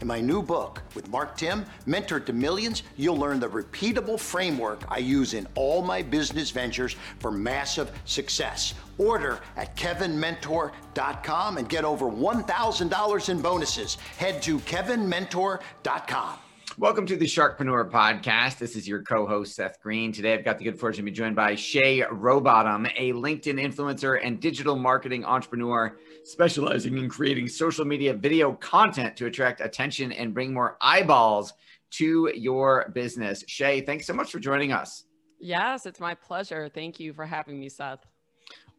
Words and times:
In 0.00 0.06
my 0.06 0.20
new 0.20 0.42
book 0.42 0.80
with 0.94 1.08
Mark 1.08 1.36
Timm, 1.36 1.66
Mentor 1.84 2.20
to 2.20 2.32
Millions, 2.32 2.82
you'll 2.96 3.18
learn 3.18 3.38
the 3.38 3.48
repeatable 3.48 4.18
framework 4.18 4.82
I 4.88 4.98
use 4.98 5.34
in 5.34 5.46
all 5.54 5.82
my 5.82 6.00
business 6.00 6.50
ventures 6.50 6.96
for 7.18 7.30
massive 7.30 7.90
success. 8.06 8.72
Order 8.96 9.40
at 9.56 9.76
kevinmentor.com 9.76 11.58
and 11.58 11.68
get 11.68 11.84
over 11.84 12.06
$1,000 12.06 13.28
in 13.28 13.42
bonuses. 13.42 13.96
Head 14.16 14.40
to 14.42 14.58
kevinmentor.com. 14.60 16.38
Welcome 16.78 17.04
to 17.06 17.16
the 17.16 17.26
Sharkpreneur 17.26 17.90
Podcast. 17.90 18.58
This 18.58 18.76
is 18.76 18.86
your 18.86 19.02
co-host 19.02 19.54
Seth 19.54 19.80
Greene. 19.82 20.12
Today, 20.12 20.34
I've 20.34 20.44
got 20.44 20.56
the 20.56 20.64
good 20.64 20.78
fortune 20.78 21.04
to 21.04 21.10
be 21.10 21.14
joined 21.14 21.34
by 21.36 21.54
Shay 21.54 22.00
Rowbottom, 22.02 22.90
a 22.96 23.12
LinkedIn 23.12 23.60
influencer 23.60 24.20
and 24.22 24.40
digital 24.40 24.76
marketing 24.76 25.24
entrepreneur 25.24 25.98
specializing 26.24 26.96
in 26.96 27.08
creating 27.08 27.48
social 27.48 27.84
media 27.84 28.14
video 28.14 28.52
content 28.54 29.16
to 29.16 29.26
attract 29.26 29.60
attention 29.60 30.12
and 30.12 30.32
bring 30.32 30.54
more 30.54 30.78
eyeballs 30.80 31.52
to 31.92 32.32
your 32.34 32.90
business. 32.94 33.44
Shay, 33.46 33.80
thanks 33.80 34.06
so 34.06 34.14
much 34.14 34.30
for 34.30 34.38
joining 34.38 34.72
us. 34.72 35.04
Yes, 35.38 35.86
it's 35.86 36.00
my 36.00 36.14
pleasure. 36.14 36.70
Thank 36.72 37.00
you 37.00 37.12
for 37.12 37.26
having 37.26 37.58
me, 37.58 37.68
Seth. 37.68 38.06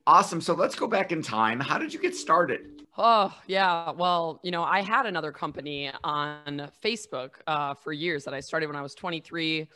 Awesome. 0.07 0.41
So 0.41 0.53
let's 0.53 0.75
go 0.75 0.87
back 0.87 1.11
in 1.11 1.21
time. 1.21 1.59
How 1.59 1.77
did 1.77 1.93
you 1.93 1.99
get 1.99 2.15
started? 2.15 2.80
Oh, 2.97 3.33
yeah. 3.47 3.91
Well, 3.91 4.39
you 4.43 4.51
know, 4.51 4.63
I 4.63 4.81
had 4.81 5.05
another 5.05 5.31
company 5.31 5.91
on 6.03 6.69
Facebook 6.83 7.35
uh, 7.47 7.73
for 7.73 7.93
years 7.93 8.25
that 8.25 8.33
I 8.33 8.41
started 8.41 8.67
when 8.67 8.75
I 8.75 8.81
was 8.81 8.95
23. 8.95 9.67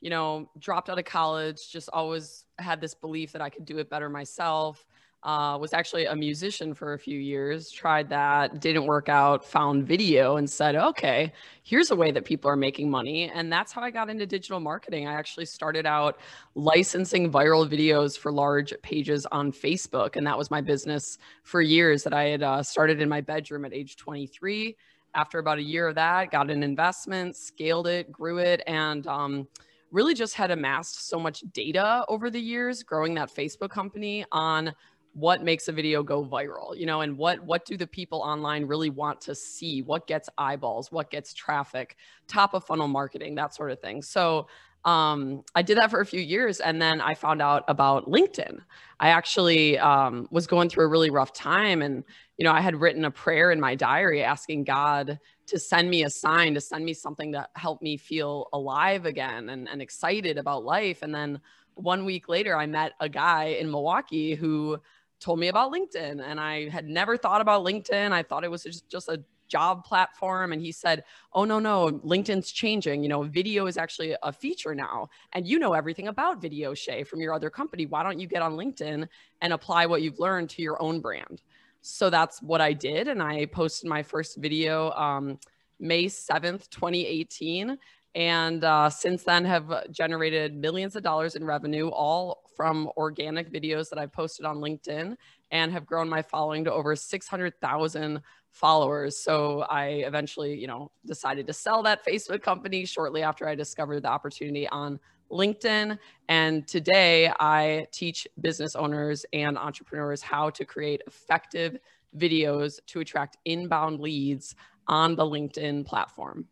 You 0.00 0.10
know, 0.10 0.50
dropped 0.58 0.90
out 0.90 0.98
of 0.98 1.04
college, 1.04 1.70
just 1.70 1.88
always 1.92 2.44
had 2.58 2.80
this 2.80 2.94
belief 2.94 3.32
that 3.32 3.40
I 3.40 3.48
could 3.48 3.64
do 3.64 3.78
it 3.78 3.88
better 3.88 4.10
myself 4.10 4.84
uh, 5.24 5.56
was 5.58 5.72
actually 5.72 6.04
a 6.04 6.14
musician 6.14 6.74
for 6.74 6.92
a 6.92 6.98
few 6.98 7.18
years, 7.18 7.70
tried 7.70 8.10
that, 8.10 8.60
didn't 8.60 8.84
work 8.84 9.08
out, 9.08 9.42
found 9.42 9.86
video 9.86 10.36
and 10.36 10.48
said, 10.48 10.76
okay, 10.76 11.32
here's 11.62 11.90
a 11.90 11.96
way 11.96 12.10
that 12.10 12.26
people 12.26 12.50
are 12.50 12.56
making 12.56 12.90
money. 12.90 13.30
And 13.30 13.50
that's 13.50 13.72
how 13.72 13.80
I 13.80 13.90
got 13.90 14.10
into 14.10 14.26
digital 14.26 14.60
marketing. 14.60 15.08
I 15.08 15.14
actually 15.14 15.46
started 15.46 15.86
out 15.86 16.18
licensing 16.54 17.32
viral 17.32 17.66
videos 17.66 18.18
for 18.18 18.30
large 18.30 18.74
pages 18.82 19.24
on 19.32 19.50
Facebook. 19.50 20.16
And 20.16 20.26
that 20.26 20.36
was 20.36 20.50
my 20.50 20.60
business 20.60 21.16
for 21.42 21.62
years 21.62 22.02
that 22.02 22.12
I 22.12 22.24
had 22.24 22.42
uh, 22.42 22.62
started 22.62 23.00
in 23.00 23.08
my 23.08 23.22
bedroom 23.22 23.64
at 23.64 23.72
age 23.72 23.96
23. 23.96 24.76
After 25.14 25.38
about 25.38 25.58
a 25.58 25.62
year 25.62 25.88
of 25.88 25.94
that, 25.94 26.32
got 26.32 26.50
an 26.50 26.62
investment, 26.62 27.34
scaled 27.34 27.86
it, 27.86 28.12
grew 28.12 28.38
it, 28.38 28.62
and 28.66 29.06
um, 29.06 29.48
really 29.94 30.12
just 30.12 30.34
had 30.34 30.50
amassed 30.50 31.08
so 31.08 31.20
much 31.20 31.44
data 31.52 32.04
over 32.08 32.28
the 32.28 32.40
years 32.40 32.82
growing 32.82 33.14
that 33.14 33.32
Facebook 33.32 33.70
company 33.70 34.24
on 34.32 34.74
what 35.14 35.42
makes 35.42 35.68
a 35.68 35.72
video 35.72 36.02
go 36.02 36.24
viral 36.24 36.76
you 36.76 36.86
know 36.86 37.00
and 37.00 37.16
what 37.16 37.40
what 37.44 37.64
do 37.64 37.76
the 37.76 37.86
people 37.86 38.20
online 38.20 38.66
really 38.66 38.90
want 38.90 39.20
to 39.20 39.34
see 39.34 39.80
what 39.82 40.06
gets 40.06 40.28
eyeballs 40.36 40.92
what 40.92 41.10
gets 41.10 41.32
traffic 41.32 41.96
top 42.28 42.52
of 42.52 42.64
funnel 42.64 42.88
marketing 42.88 43.34
that 43.34 43.54
sort 43.54 43.70
of 43.70 43.80
thing 43.80 44.02
so 44.02 44.46
um, 44.84 45.42
I 45.54 45.62
did 45.62 45.78
that 45.78 45.90
for 45.90 46.00
a 46.00 46.06
few 46.06 46.20
years 46.20 46.60
and 46.60 46.80
then 46.80 47.00
I 47.00 47.14
found 47.14 47.40
out 47.40 47.64
about 47.68 48.06
LinkedIn. 48.06 48.58
I 49.00 49.08
actually 49.08 49.78
um, 49.78 50.28
was 50.30 50.46
going 50.46 50.68
through 50.68 50.84
a 50.84 50.88
really 50.88 51.10
rough 51.10 51.32
time 51.32 51.80
and, 51.80 52.04
you 52.36 52.44
know, 52.44 52.52
I 52.52 52.60
had 52.60 52.76
written 52.76 53.06
a 53.06 53.10
prayer 53.10 53.50
in 53.50 53.58
my 53.60 53.74
diary 53.74 54.22
asking 54.22 54.64
God 54.64 55.18
to 55.46 55.58
send 55.58 55.88
me 55.88 56.04
a 56.04 56.10
sign, 56.10 56.54
to 56.54 56.60
send 56.60 56.84
me 56.84 56.92
something 56.92 57.30
that 57.30 57.50
helped 57.56 57.82
me 57.82 57.96
feel 57.96 58.48
alive 58.52 59.06
again 59.06 59.48
and, 59.48 59.68
and 59.68 59.80
excited 59.80 60.36
about 60.36 60.64
life. 60.64 61.00
And 61.00 61.14
then 61.14 61.40
one 61.74 62.04
week 62.04 62.28
later, 62.28 62.56
I 62.56 62.66
met 62.66 62.92
a 63.00 63.08
guy 63.08 63.56
in 63.58 63.70
Milwaukee 63.70 64.34
who 64.34 64.80
told 65.24 65.40
me 65.40 65.48
about 65.48 65.72
LinkedIn 65.72 66.22
and 66.22 66.38
I 66.38 66.68
had 66.68 66.86
never 66.86 67.16
thought 67.16 67.40
about 67.40 67.64
LinkedIn. 67.64 68.12
I 68.12 68.22
thought 68.22 68.44
it 68.44 68.50
was 68.50 68.64
just, 68.88 69.08
a 69.08 69.22
job 69.46 69.84
platform 69.84 70.54
and 70.54 70.62
he 70.62 70.72
said 70.72 71.04
oh 71.34 71.44
no 71.44 71.58
no 71.58 72.00
linkedin's 72.02 72.50
changing. 72.50 73.02
You 73.02 73.10
know 73.10 73.22
video 73.22 73.66
is 73.66 73.76
actually 73.76 74.16
a 74.22 74.32
feature 74.32 74.74
now 74.74 75.10
and 75.34 75.46
you 75.46 75.58
know 75.58 75.74
everything 75.74 76.08
about 76.08 76.40
video 76.40 76.72
shay 76.72 77.04
from 77.04 77.20
your 77.20 77.34
other 77.34 77.50
company. 77.50 77.84
Why 77.84 78.02
don't 78.02 78.18
you 78.18 78.26
get 78.26 78.40
on 78.40 78.56
linkedin 78.56 79.06
and 79.42 79.52
apply 79.52 79.84
what 79.84 80.00
you've 80.00 80.18
learned 80.18 80.48
to 80.50 80.62
your 80.62 80.80
own 80.82 81.00
brand? 81.00 81.42
So 81.82 82.08
that's 82.08 82.40
what 82.40 82.62
i 82.62 82.72
did 82.72 83.06
and 83.06 83.22
i 83.22 83.44
posted 83.44 83.88
my 83.88 84.02
first 84.02 84.38
video 84.38 84.90
um, 84.92 85.38
may 85.78 86.06
7th 86.06 86.70
2018 86.70 87.78
and 88.14 88.64
uh, 88.64 88.88
since 88.88 89.24
then 89.24 89.44
have 89.44 89.90
generated 89.90 90.54
millions 90.56 90.96
of 90.96 91.02
dollars 91.02 91.36
in 91.36 91.44
revenue 91.44 91.88
all 91.88 92.43
from 92.54 92.90
organic 92.96 93.52
videos 93.52 93.88
that 93.88 93.98
i've 93.98 94.12
posted 94.12 94.46
on 94.46 94.58
linkedin 94.58 95.16
and 95.50 95.72
have 95.72 95.86
grown 95.86 96.08
my 96.08 96.22
following 96.22 96.64
to 96.64 96.72
over 96.72 96.96
600000 96.96 98.20
followers. 98.50 99.18
So 99.18 99.62
i 99.62 99.86
eventually 99.86 100.58
you 100.58 100.66
know 100.66 100.90
decided 101.06 101.46
to 101.48 101.52
sell 101.52 101.82
that 101.82 102.06
facebook 102.06 102.42
company 102.42 102.84
shortly 102.84 103.22
after 103.22 103.48
i 103.48 103.54
discovered 103.54 104.00
the 104.00 104.08
opportunity 104.08 104.68
on 104.68 105.00
linkedin. 105.30 105.98
And 106.28 106.66
today 106.68 107.32
i 107.40 107.86
teach 107.92 108.28
business 108.40 108.76
owners 108.76 109.26
and 109.32 109.58
entrepreneurs 109.58 110.22
how 110.22 110.50
to 110.50 110.64
create 110.64 111.02
effective 111.06 111.78
videos 112.16 112.78
to 112.86 113.00
attract 113.00 113.38
inbound 113.44 113.98
leads 114.00 114.54
on 114.86 115.16
the 115.16 115.24
linkedin 115.24 115.84
platform 115.84 116.46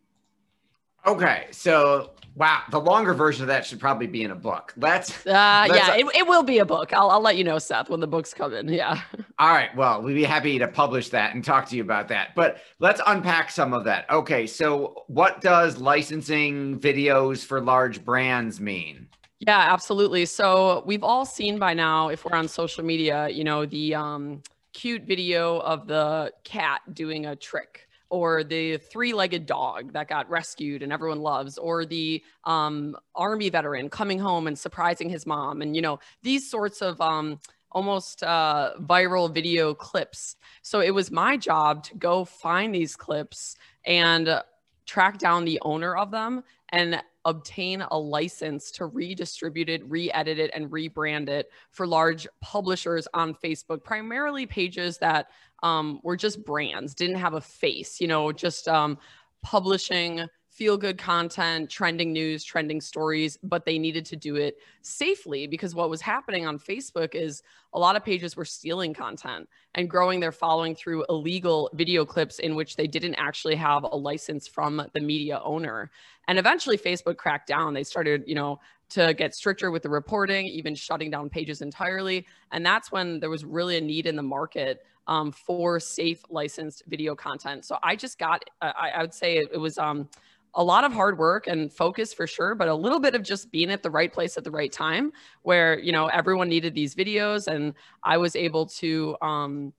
Okay, 1.04 1.46
so 1.50 2.12
wow, 2.34 2.62
the 2.70 2.78
longer 2.78 3.12
version 3.12 3.42
of 3.42 3.48
that 3.48 3.66
should 3.66 3.80
probably 3.80 4.06
be 4.06 4.22
in 4.22 4.30
a 4.30 4.36
book. 4.36 4.72
Let's. 4.76 5.26
Uh, 5.26 5.66
let's 5.68 5.74
yeah, 5.74 5.94
uh, 5.94 5.96
it, 5.96 6.16
it 6.18 6.26
will 6.26 6.42
be 6.42 6.58
a 6.58 6.64
book. 6.64 6.92
I'll, 6.92 7.10
I'll 7.10 7.20
let 7.20 7.36
you 7.36 7.44
know, 7.44 7.58
Seth, 7.58 7.90
when 7.90 8.00
the 8.00 8.06
books 8.06 8.32
come 8.32 8.54
in. 8.54 8.68
Yeah. 8.68 9.00
All 9.38 9.52
right. 9.52 9.74
Well, 9.76 10.02
we'd 10.02 10.14
be 10.14 10.24
happy 10.24 10.58
to 10.58 10.68
publish 10.68 11.08
that 11.10 11.34
and 11.34 11.44
talk 11.44 11.68
to 11.70 11.76
you 11.76 11.82
about 11.82 12.08
that. 12.08 12.34
But 12.34 12.58
let's 12.78 13.00
unpack 13.06 13.50
some 13.50 13.72
of 13.72 13.84
that. 13.84 14.08
Okay, 14.10 14.46
so 14.46 15.04
what 15.08 15.40
does 15.40 15.78
licensing 15.78 16.78
videos 16.78 17.44
for 17.44 17.60
large 17.60 18.04
brands 18.04 18.60
mean? 18.60 19.08
Yeah, 19.40 19.58
absolutely. 19.72 20.26
So 20.26 20.84
we've 20.86 21.02
all 21.02 21.26
seen 21.26 21.58
by 21.58 21.74
now, 21.74 22.08
if 22.08 22.24
we're 22.24 22.36
on 22.36 22.46
social 22.46 22.84
media, 22.84 23.28
you 23.28 23.42
know, 23.42 23.66
the 23.66 23.96
um, 23.96 24.42
cute 24.72 25.02
video 25.02 25.58
of 25.58 25.88
the 25.88 26.32
cat 26.44 26.80
doing 26.94 27.26
a 27.26 27.34
trick 27.34 27.88
or 28.12 28.44
the 28.44 28.76
three-legged 28.76 29.46
dog 29.46 29.90
that 29.94 30.06
got 30.06 30.28
rescued 30.28 30.82
and 30.82 30.92
everyone 30.92 31.22
loves 31.22 31.56
or 31.56 31.86
the 31.86 32.22
um, 32.44 32.94
army 33.14 33.48
veteran 33.48 33.88
coming 33.88 34.18
home 34.18 34.46
and 34.46 34.58
surprising 34.58 35.08
his 35.08 35.24
mom 35.24 35.62
and 35.62 35.74
you 35.74 35.80
know 35.80 35.98
these 36.22 36.48
sorts 36.48 36.82
of 36.82 37.00
um, 37.00 37.40
almost 37.72 38.22
uh, 38.22 38.72
viral 38.82 39.32
video 39.32 39.72
clips. 39.72 40.36
So 40.60 40.80
it 40.80 40.90
was 40.90 41.10
my 41.10 41.38
job 41.38 41.84
to 41.84 41.94
go 41.94 42.26
find 42.26 42.74
these 42.74 42.96
clips 42.96 43.56
and 43.86 44.42
track 44.84 45.16
down 45.16 45.46
the 45.46 45.58
owner 45.62 45.96
of 45.96 46.10
them 46.10 46.44
and 46.68 47.02
obtain 47.24 47.82
a 47.90 47.98
license 47.98 48.70
to 48.72 48.86
redistribute 48.86 49.68
it, 49.68 49.88
re-edit 49.88 50.38
it, 50.38 50.50
and 50.54 50.70
rebrand 50.70 51.28
it 51.28 51.50
for 51.70 51.86
large 51.86 52.26
publishers 52.40 53.06
on 53.14 53.34
Facebook, 53.34 53.84
primarily 53.84 54.46
pages 54.46 54.98
that 54.98 55.28
um, 55.62 56.00
were 56.02 56.16
just 56.16 56.44
brands, 56.44 56.94
didn't 56.94 57.16
have 57.16 57.34
a 57.34 57.40
face, 57.40 58.00
you 58.00 58.08
know, 58.08 58.32
just 58.32 58.68
um, 58.68 58.98
publishing 59.42 60.26
feel 60.52 60.76
good 60.76 60.98
content, 60.98 61.70
trending 61.70 62.12
news, 62.12 62.44
trending 62.44 62.78
stories, 62.78 63.38
but 63.42 63.64
they 63.64 63.78
needed 63.78 64.04
to 64.04 64.16
do 64.16 64.36
it 64.36 64.58
safely 64.82 65.46
because 65.46 65.74
what 65.74 65.88
was 65.88 66.02
happening 66.02 66.46
on 66.46 66.58
Facebook 66.58 67.14
is 67.14 67.42
a 67.72 67.78
lot 67.78 67.96
of 67.96 68.04
pages 68.04 68.36
were 68.36 68.44
stealing 68.44 68.92
content 68.92 69.48
and 69.76 69.88
growing 69.88 70.20
their 70.20 70.30
following 70.30 70.74
through 70.74 71.06
illegal 71.08 71.70
video 71.72 72.04
clips 72.04 72.38
in 72.38 72.54
which 72.54 72.76
they 72.76 72.86
didn't 72.86 73.14
actually 73.14 73.54
have 73.54 73.84
a 73.84 73.96
license 73.96 74.46
from 74.46 74.86
the 74.92 75.00
media 75.00 75.40
owner. 75.42 75.90
And 76.28 76.38
eventually 76.38 76.76
Facebook 76.76 77.16
cracked 77.16 77.46
down. 77.46 77.72
They 77.72 77.82
started, 77.82 78.22
you 78.26 78.34
know, 78.34 78.60
to 78.90 79.14
get 79.14 79.34
stricter 79.34 79.70
with 79.70 79.82
the 79.82 79.88
reporting, 79.88 80.44
even 80.44 80.74
shutting 80.74 81.10
down 81.10 81.30
pages 81.30 81.62
entirely. 81.62 82.26
And 82.50 82.64
that's 82.64 82.92
when 82.92 83.20
there 83.20 83.30
was 83.30 83.42
really 83.42 83.78
a 83.78 83.80
need 83.80 84.06
in 84.06 84.16
the 84.16 84.22
market 84.22 84.84
um, 85.06 85.32
for 85.32 85.80
safe 85.80 86.22
licensed 86.28 86.82
video 86.88 87.14
content. 87.14 87.64
So 87.64 87.78
I 87.82 87.96
just 87.96 88.18
got, 88.18 88.44
I, 88.60 88.90
I 88.96 89.00
would 89.00 89.14
say 89.14 89.38
it, 89.38 89.48
it 89.54 89.58
was 89.58 89.78
um, 89.78 90.10
a 90.54 90.62
lot 90.62 90.84
of 90.84 90.92
hard 90.92 91.18
work 91.18 91.46
and 91.46 91.72
focus 91.72 92.12
for 92.12 92.26
sure, 92.26 92.54
but 92.54 92.68
a 92.68 92.74
little 92.74 93.00
bit 93.00 93.14
of 93.14 93.22
just 93.22 93.50
being 93.50 93.70
at 93.70 93.82
the 93.82 93.90
right 93.90 94.12
place 94.12 94.36
at 94.36 94.44
the 94.44 94.50
right 94.50 94.70
time 94.72 95.12
where, 95.42 95.78
you 95.78 95.92
know, 95.92 96.08
everyone 96.08 96.48
needed 96.48 96.74
these 96.74 96.94
videos 96.94 97.46
and 97.46 97.74
I 98.02 98.18
was 98.18 98.36
able 98.36 98.66
to 98.66 99.16
um, 99.22 99.72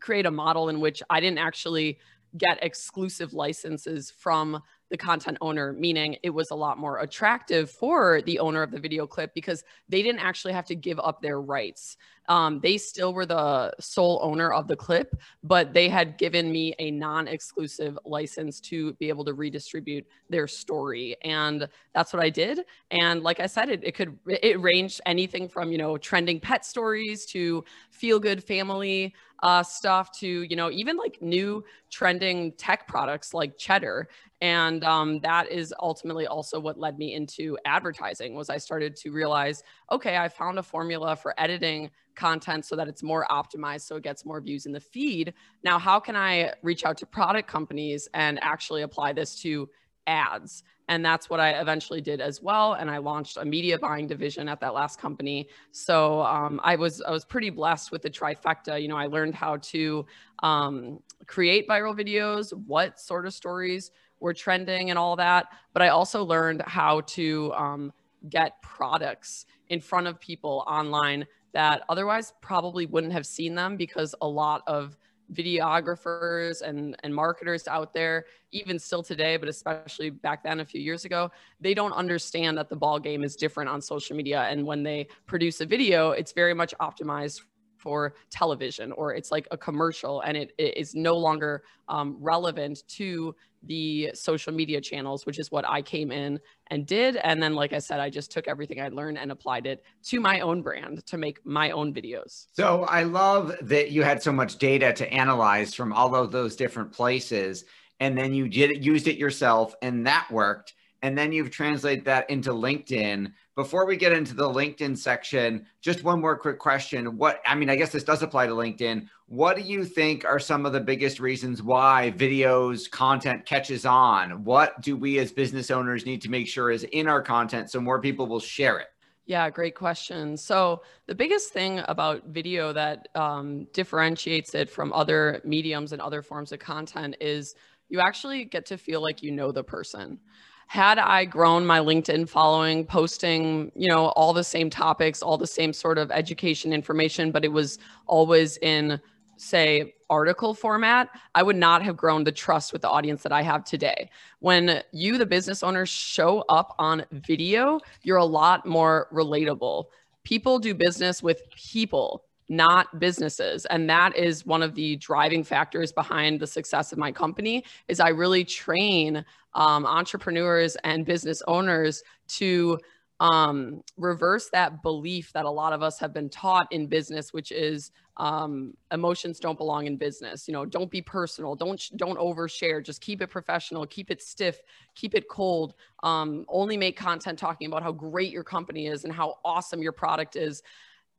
create 0.00 0.26
a 0.26 0.30
model 0.30 0.68
in 0.68 0.80
which 0.80 1.02
I 1.10 1.20
didn't 1.20 1.38
actually 1.38 1.98
get 2.36 2.62
exclusive 2.62 3.32
licenses 3.32 4.10
from 4.10 4.60
the 4.90 4.96
content 4.96 5.38
owner, 5.40 5.72
meaning 5.72 6.16
it 6.22 6.30
was 6.30 6.50
a 6.50 6.54
lot 6.54 6.78
more 6.78 6.98
attractive 6.98 7.70
for 7.70 8.22
the 8.22 8.38
owner 8.38 8.62
of 8.62 8.70
the 8.70 8.78
video 8.78 9.06
clip 9.06 9.32
because 9.34 9.64
they 9.88 10.02
didn't 10.02 10.20
actually 10.20 10.52
have 10.52 10.66
to 10.66 10.74
give 10.74 10.98
up 11.00 11.22
their 11.22 11.40
rights. 11.40 11.96
Um, 12.28 12.60
they 12.60 12.78
still 12.78 13.12
were 13.12 13.26
the 13.26 13.72
sole 13.80 14.20
owner 14.22 14.52
of 14.52 14.68
the 14.68 14.76
clip, 14.76 15.14
but 15.42 15.72
they 15.72 15.88
had 15.88 16.16
given 16.18 16.50
me 16.50 16.74
a 16.78 16.90
non 16.90 17.28
exclusive 17.28 17.98
license 18.04 18.60
to 18.60 18.94
be 18.94 19.08
able 19.08 19.24
to 19.26 19.34
redistribute 19.34 20.06
their 20.30 20.48
story. 20.48 21.16
And 21.22 21.68
that's 21.94 22.12
what 22.12 22.22
I 22.22 22.30
did. 22.30 22.60
And 22.90 23.22
like 23.22 23.40
I 23.40 23.46
said, 23.46 23.68
it, 23.68 23.84
it 23.84 23.94
could, 23.94 24.18
it 24.26 24.60
ranged 24.60 25.00
anything 25.06 25.48
from, 25.48 25.70
you 25.70 25.78
know, 25.78 25.98
trending 25.98 26.40
pet 26.40 26.64
stories 26.64 27.26
to 27.26 27.64
feel 27.90 28.18
good 28.18 28.42
family 28.42 29.14
uh, 29.44 29.62
stuff 29.62 30.10
to, 30.18 30.26
you 30.26 30.56
know, 30.56 30.70
even 30.70 30.96
like 30.96 31.20
new 31.20 31.62
trending 31.90 32.52
tech 32.52 32.88
products 32.88 33.34
like 33.34 33.58
Cheddar. 33.58 34.08
And 34.40 34.82
um, 34.84 35.20
that 35.20 35.50
is 35.50 35.72
ultimately 35.80 36.26
also 36.26 36.58
what 36.58 36.78
led 36.78 36.98
me 36.98 37.14
into 37.14 37.58
advertising 37.66 38.34
was 38.34 38.48
I 38.48 38.56
started 38.56 38.96
to 38.96 39.10
realize, 39.10 39.62
okay, 39.92 40.16
I 40.16 40.28
found 40.28 40.58
a 40.58 40.62
formula 40.62 41.14
for 41.14 41.34
editing 41.38 41.90
content 42.14 42.64
so 42.64 42.76
that 42.76 42.88
it's 42.88 43.02
more 43.02 43.26
optimized 43.30 43.82
so 43.82 43.96
it 43.96 44.02
gets 44.02 44.24
more 44.24 44.40
views 44.40 44.66
in 44.66 44.72
the 44.72 44.80
feed. 44.80 45.34
Now, 45.62 45.78
how 45.78 46.00
can 46.00 46.16
I 46.16 46.52
reach 46.62 46.84
out 46.84 46.96
to 46.98 47.06
product 47.06 47.48
companies 47.48 48.08
and 48.14 48.38
actually 48.42 48.82
apply 48.82 49.12
this 49.12 49.40
to 49.42 49.68
ads? 50.06 50.64
And 50.88 51.04
that's 51.04 51.30
what 51.30 51.40
I 51.40 51.60
eventually 51.60 52.00
did 52.00 52.20
as 52.20 52.42
well. 52.42 52.74
And 52.74 52.90
I 52.90 52.98
launched 52.98 53.38
a 53.38 53.44
media 53.44 53.78
buying 53.78 54.06
division 54.06 54.48
at 54.48 54.60
that 54.60 54.74
last 54.74 55.00
company. 55.00 55.48
So 55.72 56.22
um, 56.22 56.60
I 56.62 56.76
was 56.76 57.00
I 57.00 57.10
was 57.10 57.24
pretty 57.24 57.50
blessed 57.50 57.90
with 57.90 58.02
the 58.02 58.10
trifecta. 58.10 58.80
You 58.80 58.88
know, 58.88 58.96
I 58.96 59.06
learned 59.06 59.34
how 59.34 59.56
to 59.56 60.04
um, 60.42 61.00
create 61.26 61.66
viral 61.66 61.98
videos, 61.98 62.52
what 62.66 63.00
sort 63.00 63.26
of 63.26 63.32
stories 63.32 63.92
were 64.20 64.34
trending, 64.34 64.90
and 64.90 64.98
all 64.98 65.16
that. 65.16 65.46
But 65.72 65.82
I 65.82 65.88
also 65.88 66.22
learned 66.22 66.62
how 66.66 67.00
to 67.00 67.52
um, 67.54 67.92
get 68.28 68.60
products 68.60 69.46
in 69.68 69.80
front 69.80 70.06
of 70.06 70.20
people 70.20 70.64
online 70.66 71.26
that 71.54 71.82
otherwise 71.88 72.34
probably 72.40 72.84
wouldn't 72.86 73.12
have 73.12 73.26
seen 73.26 73.54
them 73.54 73.76
because 73.76 74.14
a 74.20 74.28
lot 74.28 74.62
of 74.66 74.96
videographers 75.32 76.60
and, 76.62 76.96
and 77.02 77.14
marketers 77.14 77.66
out 77.66 77.94
there, 77.94 78.26
even 78.52 78.78
still 78.78 79.02
today, 79.02 79.36
but 79.36 79.48
especially 79.48 80.10
back 80.10 80.42
then 80.42 80.60
a 80.60 80.64
few 80.64 80.80
years 80.80 81.04
ago, 81.04 81.30
they 81.60 81.72
don't 81.72 81.92
understand 81.92 82.58
that 82.58 82.68
the 82.68 82.76
ball 82.76 82.98
game 82.98 83.24
is 83.24 83.34
different 83.36 83.70
on 83.70 83.80
social 83.80 84.16
media. 84.16 84.42
And 84.42 84.66
when 84.66 84.82
they 84.82 85.08
produce 85.26 85.60
a 85.60 85.66
video, 85.66 86.10
it's 86.10 86.32
very 86.32 86.54
much 86.54 86.74
optimized 86.80 87.42
for 87.84 88.14
television 88.30 88.90
or 88.92 89.14
it's 89.14 89.30
like 89.30 89.46
a 89.50 89.58
commercial 89.58 90.22
and 90.22 90.36
it, 90.36 90.52
it 90.58 90.76
is 90.76 90.94
no 90.94 91.14
longer 91.14 91.62
um, 91.88 92.16
relevant 92.18 92.82
to 92.88 93.36
the 93.62 94.10
social 94.14 94.52
media 94.52 94.80
channels, 94.80 95.26
which 95.26 95.38
is 95.38 95.50
what 95.50 95.68
I 95.68 95.82
came 95.82 96.10
in 96.10 96.40
and 96.68 96.86
did. 96.86 97.16
And 97.16 97.42
then, 97.42 97.54
like 97.54 97.72
I 97.72 97.78
said, 97.78 98.00
I 98.00 98.10
just 98.10 98.30
took 98.30 98.48
everything 98.48 98.80
I 98.80 98.88
learned 98.88 99.18
and 99.18 99.30
applied 99.30 99.66
it 99.66 99.84
to 100.04 100.20
my 100.20 100.40
own 100.40 100.62
brand 100.62 101.04
to 101.06 101.18
make 101.18 101.44
my 101.44 101.70
own 101.70 101.92
videos. 101.94 102.46
So 102.52 102.84
I 102.84 103.02
love 103.04 103.54
that 103.62 103.90
you 103.90 104.02
had 104.02 104.22
so 104.22 104.32
much 104.32 104.56
data 104.56 104.92
to 104.94 105.12
analyze 105.12 105.74
from 105.74 105.92
all 105.92 106.14
of 106.14 106.32
those 106.32 106.56
different 106.56 106.92
places. 106.92 107.64
And 108.00 108.16
then 108.16 108.34
you 108.34 108.48
did 108.48 108.84
used 108.84 109.08
it 109.08 109.16
yourself, 109.16 109.74
and 109.82 110.06
that 110.06 110.26
worked. 110.30 110.74
And 111.02 111.16
then 111.16 111.32
you've 111.32 111.50
translated 111.50 112.06
that 112.06 112.30
into 112.30 112.50
LinkedIn 112.50 113.32
before 113.56 113.86
we 113.86 113.96
get 113.96 114.12
into 114.12 114.34
the 114.34 114.48
LinkedIn 114.48 114.98
section, 114.98 115.66
just 115.80 116.02
one 116.02 116.20
more 116.20 116.36
quick 116.36 116.58
question. 116.58 117.16
What, 117.16 117.40
I 117.46 117.54
mean, 117.54 117.70
I 117.70 117.76
guess 117.76 117.92
this 117.92 118.02
does 118.02 118.22
apply 118.22 118.46
to 118.46 118.52
LinkedIn. 118.52 119.08
What 119.26 119.56
do 119.56 119.62
you 119.62 119.84
think 119.84 120.24
are 120.24 120.40
some 120.40 120.66
of 120.66 120.72
the 120.72 120.80
biggest 120.80 121.20
reasons 121.20 121.62
why 121.62 122.12
videos 122.16 122.90
content 122.90 123.46
catches 123.46 123.86
on? 123.86 124.44
What 124.44 124.80
do 124.82 124.96
we 124.96 125.18
as 125.18 125.30
business 125.30 125.70
owners 125.70 126.04
need 126.04 126.20
to 126.22 126.30
make 126.30 126.48
sure 126.48 126.70
is 126.70 126.82
in 126.84 127.06
our 127.06 127.22
content 127.22 127.70
so 127.70 127.80
more 127.80 128.00
people 128.00 128.26
will 128.26 128.40
share 128.40 128.78
it? 128.80 128.88
Yeah, 129.26 129.48
great 129.48 129.74
question. 129.74 130.36
So, 130.36 130.82
the 131.06 131.14
biggest 131.14 131.50
thing 131.50 131.80
about 131.88 132.26
video 132.26 132.74
that 132.74 133.08
um, 133.14 133.66
differentiates 133.72 134.54
it 134.54 134.68
from 134.68 134.92
other 134.92 135.40
mediums 135.44 135.92
and 135.92 136.02
other 136.02 136.20
forms 136.20 136.52
of 136.52 136.58
content 136.58 137.16
is 137.22 137.54
you 137.88 138.00
actually 138.00 138.44
get 138.44 138.66
to 138.66 138.76
feel 138.76 139.00
like 139.00 139.22
you 139.22 139.30
know 139.30 139.50
the 139.50 139.64
person 139.64 140.18
had 140.66 140.98
I 140.98 141.24
grown 141.24 141.66
my 141.66 141.78
LinkedIn 141.78 142.28
following, 142.28 142.84
posting, 142.84 143.70
you 143.74 143.88
know, 143.88 144.06
all 144.08 144.32
the 144.32 144.44
same 144.44 144.70
topics, 144.70 145.22
all 145.22 145.38
the 145.38 145.46
same 145.46 145.72
sort 145.72 145.98
of 145.98 146.10
education 146.10 146.72
information, 146.72 147.30
but 147.30 147.44
it 147.44 147.52
was 147.52 147.78
always 148.06 148.56
in, 148.58 149.00
say, 149.36 149.94
article 150.10 150.54
format, 150.54 151.08
I 151.34 151.42
would 151.42 151.56
not 151.56 151.82
have 151.82 151.96
grown 151.96 152.24
the 152.24 152.32
trust 152.32 152.72
with 152.72 152.82
the 152.82 152.88
audience 152.88 153.22
that 153.22 153.32
I 153.32 153.42
have 153.42 153.64
today. 153.64 154.10
When 154.40 154.82
you, 154.92 155.18
the 155.18 155.26
business 155.26 155.62
owner, 155.62 155.86
show 155.86 156.44
up 156.48 156.74
on 156.78 157.04
video, 157.10 157.80
you're 158.02 158.18
a 158.18 158.24
lot 158.24 158.64
more 158.66 159.08
relatable. 159.12 159.86
People 160.22 160.58
do 160.58 160.74
business 160.74 161.22
with 161.22 161.42
people 161.50 162.24
not 162.48 162.98
businesses 163.00 163.64
and 163.66 163.88
that 163.88 164.16
is 164.16 164.44
one 164.44 164.62
of 164.62 164.74
the 164.74 164.96
driving 164.96 165.42
factors 165.42 165.92
behind 165.92 166.38
the 166.38 166.46
success 166.46 166.92
of 166.92 166.98
my 166.98 167.10
company 167.10 167.64
is 167.88 168.00
i 168.00 168.08
really 168.08 168.44
train 168.44 169.24
um, 169.54 169.86
entrepreneurs 169.86 170.76
and 170.84 171.06
business 171.06 171.42
owners 171.46 172.02
to 172.28 172.78
um, 173.20 173.82
reverse 173.96 174.48
that 174.50 174.82
belief 174.82 175.32
that 175.32 175.44
a 175.44 175.50
lot 175.50 175.72
of 175.72 175.82
us 175.82 175.98
have 175.98 176.12
been 176.12 176.28
taught 176.28 176.70
in 176.72 176.86
business, 176.86 177.32
which 177.32 177.52
is 177.52 177.92
um, 178.16 178.74
emotions 178.92 179.38
don't 179.38 179.58
belong 179.58 179.86
in 179.86 179.96
business. 179.96 180.48
You 180.48 180.52
know, 180.52 180.64
don't 180.64 180.90
be 180.90 181.00
personal, 181.00 181.54
don't 181.54 181.80
don't 181.96 182.18
overshare. 182.18 182.84
Just 182.84 183.00
keep 183.00 183.22
it 183.22 183.28
professional, 183.28 183.86
keep 183.86 184.10
it 184.10 184.22
stiff, 184.22 184.60
keep 184.94 185.14
it 185.14 185.28
cold. 185.28 185.74
Um, 186.02 186.44
only 186.48 186.76
make 186.76 186.96
content 186.96 187.38
talking 187.38 187.66
about 187.66 187.82
how 187.82 187.92
great 187.92 188.32
your 188.32 188.44
company 188.44 188.88
is 188.88 189.04
and 189.04 189.12
how 189.12 189.36
awesome 189.44 189.82
your 189.82 189.92
product 189.92 190.36
is. 190.36 190.62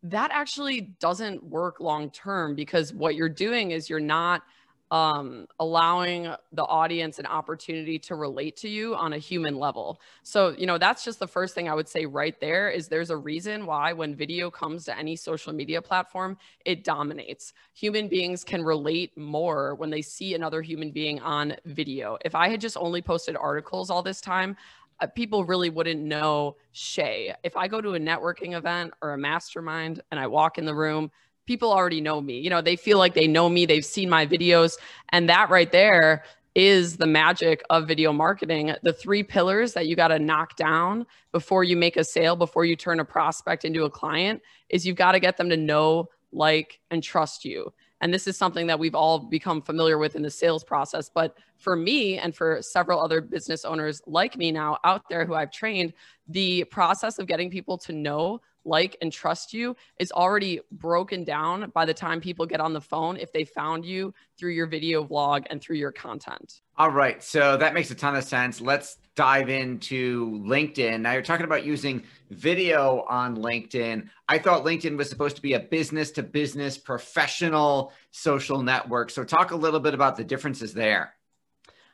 That 0.05 0.29
actually 0.31 0.81
doesn't 0.99 1.43
work 1.43 1.79
long 1.79 2.11
term 2.11 2.53
because 2.53 2.93
what 2.93 3.15
you're 3.15 3.27
doing 3.27 3.71
is 3.71 3.89
you're 3.89 3.99
not 3.99 4.43
um, 4.91 5.47
allowing 5.59 6.31
the 6.51 6.63
audience 6.63 7.17
an 7.17 7.25
opportunity 7.25 7.97
to 7.97 8.13
relate 8.13 8.55
to 8.57 8.69
you 8.69 8.95
on 8.95 9.13
a 9.13 9.17
human 9.17 9.57
level. 9.57 9.99
So, 10.21 10.55
you 10.57 10.67
know, 10.67 10.77
that's 10.77 11.03
just 11.03 11.17
the 11.17 11.27
first 11.27 11.55
thing 11.55 11.67
I 11.67 11.73
would 11.73 11.87
say 11.87 12.05
right 12.05 12.39
there 12.39 12.69
is 12.69 12.87
there's 12.87 13.09
a 13.09 13.17
reason 13.17 13.65
why 13.65 13.93
when 13.93 14.15
video 14.15 14.51
comes 14.51 14.85
to 14.85 14.97
any 14.97 15.15
social 15.15 15.53
media 15.53 15.81
platform, 15.81 16.37
it 16.65 16.83
dominates. 16.83 17.53
Human 17.73 18.07
beings 18.07 18.43
can 18.43 18.63
relate 18.63 19.17
more 19.17 19.73
when 19.73 19.89
they 19.89 20.03
see 20.03 20.35
another 20.35 20.61
human 20.61 20.91
being 20.91 21.19
on 21.21 21.55
video. 21.65 22.19
If 22.23 22.35
I 22.35 22.47
had 22.49 22.61
just 22.61 22.77
only 22.77 23.01
posted 23.01 23.35
articles 23.35 23.89
all 23.89 24.03
this 24.03 24.21
time, 24.21 24.55
uh, 24.99 25.07
people 25.07 25.45
really 25.45 25.69
wouldn't 25.69 26.01
know 26.01 26.55
Shay. 26.71 27.33
If 27.43 27.57
I 27.57 27.67
go 27.67 27.81
to 27.81 27.95
a 27.95 27.99
networking 27.99 28.57
event 28.57 28.93
or 29.01 29.13
a 29.13 29.17
mastermind 29.17 30.01
and 30.11 30.19
I 30.19 30.27
walk 30.27 30.57
in 30.57 30.65
the 30.65 30.75
room, 30.75 31.11
people 31.45 31.71
already 31.71 32.01
know 32.01 32.21
me. 32.21 32.39
You 32.39 32.49
know, 32.49 32.61
they 32.61 32.75
feel 32.75 32.97
like 32.97 33.13
they 33.13 33.27
know 33.27 33.49
me, 33.49 33.65
they've 33.65 33.85
seen 33.85 34.09
my 34.09 34.25
videos. 34.25 34.77
And 35.09 35.29
that 35.29 35.49
right 35.49 35.71
there 35.71 36.23
is 36.55 36.95
the 36.95 37.05
magic 37.05 37.61
of 37.69 37.87
video 37.87 38.13
marketing. 38.13 38.73
The 38.81 38.93
three 38.93 39.23
pillars 39.23 39.73
that 39.73 39.87
you 39.87 39.95
got 39.95 40.07
to 40.07 40.19
knock 40.19 40.55
down 40.55 41.05
before 41.33 41.65
you 41.65 41.75
make 41.75 41.97
a 41.97 42.03
sale, 42.03 42.37
before 42.37 42.63
you 42.63 42.77
turn 42.77 43.01
a 43.01 43.05
prospect 43.05 43.65
into 43.65 43.83
a 43.83 43.89
client, 43.89 44.41
is 44.69 44.85
you've 44.85 44.95
got 44.95 45.11
to 45.11 45.19
get 45.19 45.35
them 45.35 45.49
to 45.49 45.57
know, 45.57 46.09
like, 46.31 46.79
and 46.91 47.03
trust 47.03 47.43
you. 47.43 47.73
And 48.01 48.13
this 48.13 48.27
is 48.27 48.37
something 48.37 48.67
that 48.67 48.77
we've 48.77 48.95
all 48.95 49.19
become 49.19 49.61
familiar 49.61 49.97
with 49.97 50.15
in 50.15 50.21
the 50.21 50.29
sales 50.29 50.63
process. 50.63 51.09
But 51.09 51.37
for 51.57 51.75
me 51.75 52.17
and 52.17 52.35
for 52.35 52.61
several 52.61 53.01
other 53.01 53.21
business 53.21 53.63
owners 53.65 54.01
like 54.05 54.37
me 54.37 54.51
now 54.51 54.77
out 54.83 55.07
there 55.09 55.25
who 55.25 55.33
I've 55.33 55.51
trained, 55.51 55.93
the 56.27 56.65
process 56.65 57.19
of 57.19 57.27
getting 57.27 57.49
people 57.49 57.77
to 57.79 57.93
know, 57.93 58.41
like, 58.65 58.97
and 59.01 59.11
trust 59.11 59.53
you 59.53 59.75
is 59.99 60.11
already 60.11 60.59
broken 60.71 61.23
down 61.23 61.71
by 61.73 61.85
the 61.85 61.93
time 61.93 62.19
people 62.19 62.45
get 62.45 62.59
on 62.59 62.73
the 62.73 62.81
phone 62.81 63.17
if 63.17 63.31
they 63.31 63.43
found 63.43 63.85
you 63.85 64.13
through 64.37 64.51
your 64.51 64.67
video 64.67 65.03
vlog 65.03 65.45
and 65.49 65.61
through 65.61 65.77
your 65.77 65.91
content. 65.91 66.61
All 66.77 66.91
right. 66.91 67.23
So 67.23 67.55
that 67.57 67.73
makes 67.73 67.91
a 67.91 67.95
ton 67.95 68.15
of 68.15 68.23
sense. 68.23 68.59
Let's 68.59 68.97
dive 69.15 69.49
into 69.49 70.41
LinkedIn. 70.41 70.99
Now 70.99 71.13
you're 71.13 71.21
talking 71.21 71.45
about 71.45 71.65
using 71.65 72.03
video 72.31 73.05
on 73.07 73.37
LinkedIn. 73.37 74.09
I 74.27 74.39
thought 74.39 74.65
LinkedIn 74.65 74.97
was 74.97 75.09
supposed 75.09 75.37
to 75.37 75.41
be 75.41 75.53
a 75.53 75.59
business 75.59 76.11
to 76.11 76.23
business 76.23 76.77
professional 76.77 77.93
social 78.11 78.61
network. 78.61 79.09
So 79.09 79.23
talk 79.23 79.51
a 79.51 79.55
little 79.55 79.79
bit 79.79 79.93
about 79.93 80.17
the 80.17 80.23
differences 80.23 80.73
there. 80.73 81.13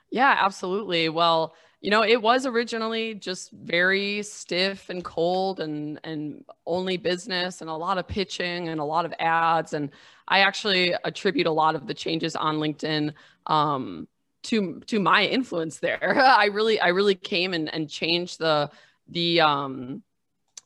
Yeah, 0.09 0.35
absolutely. 0.39 1.09
Well, 1.09 1.53
you 1.81 1.89
know, 1.89 2.03
it 2.03 2.21
was 2.21 2.45
originally 2.45 3.15
just 3.15 3.51
very 3.51 4.21
stiff 4.21 4.89
and 4.89 5.03
cold 5.03 5.59
and 5.59 5.99
and 6.03 6.45
only 6.67 6.97
business 6.97 7.61
and 7.61 7.69
a 7.69 7.75
lot 7.75 7.97
of 7.97 8.07
pitching 8.07 8.69
and 8.69 8.79
a 8.79 8.83
lot 8.83 9.03
of 9.03 9.13
ads. 9.19 9.73
And 9.73 9.89
I 10.27 10.39
actually 10.39 10.93
attribute 11.03 11.47
a 11.47 11.51
lot 11.51 11.75
of 11.75 11.87
the 11.87 11.95
changes 11.95 12.35
on 12.35 12.57
LinkedIn 12.57 13.13
um, 13.47 14.07
to 14.43 14.79
to 14.81 14.99
my 14.99 15.25
influence 15.25 15.79
there. 15.79 16.19
I 16.23 16.45
really 16.45 16.79
I 16.79 16.89
really 16.89 17.15
came 17.15 17.53
and, 17.53 17.73
and 17.73 17.89
changed 17.89 18.37
the 18.37 18.69
the 19.07 19.41
um 19.41 20.03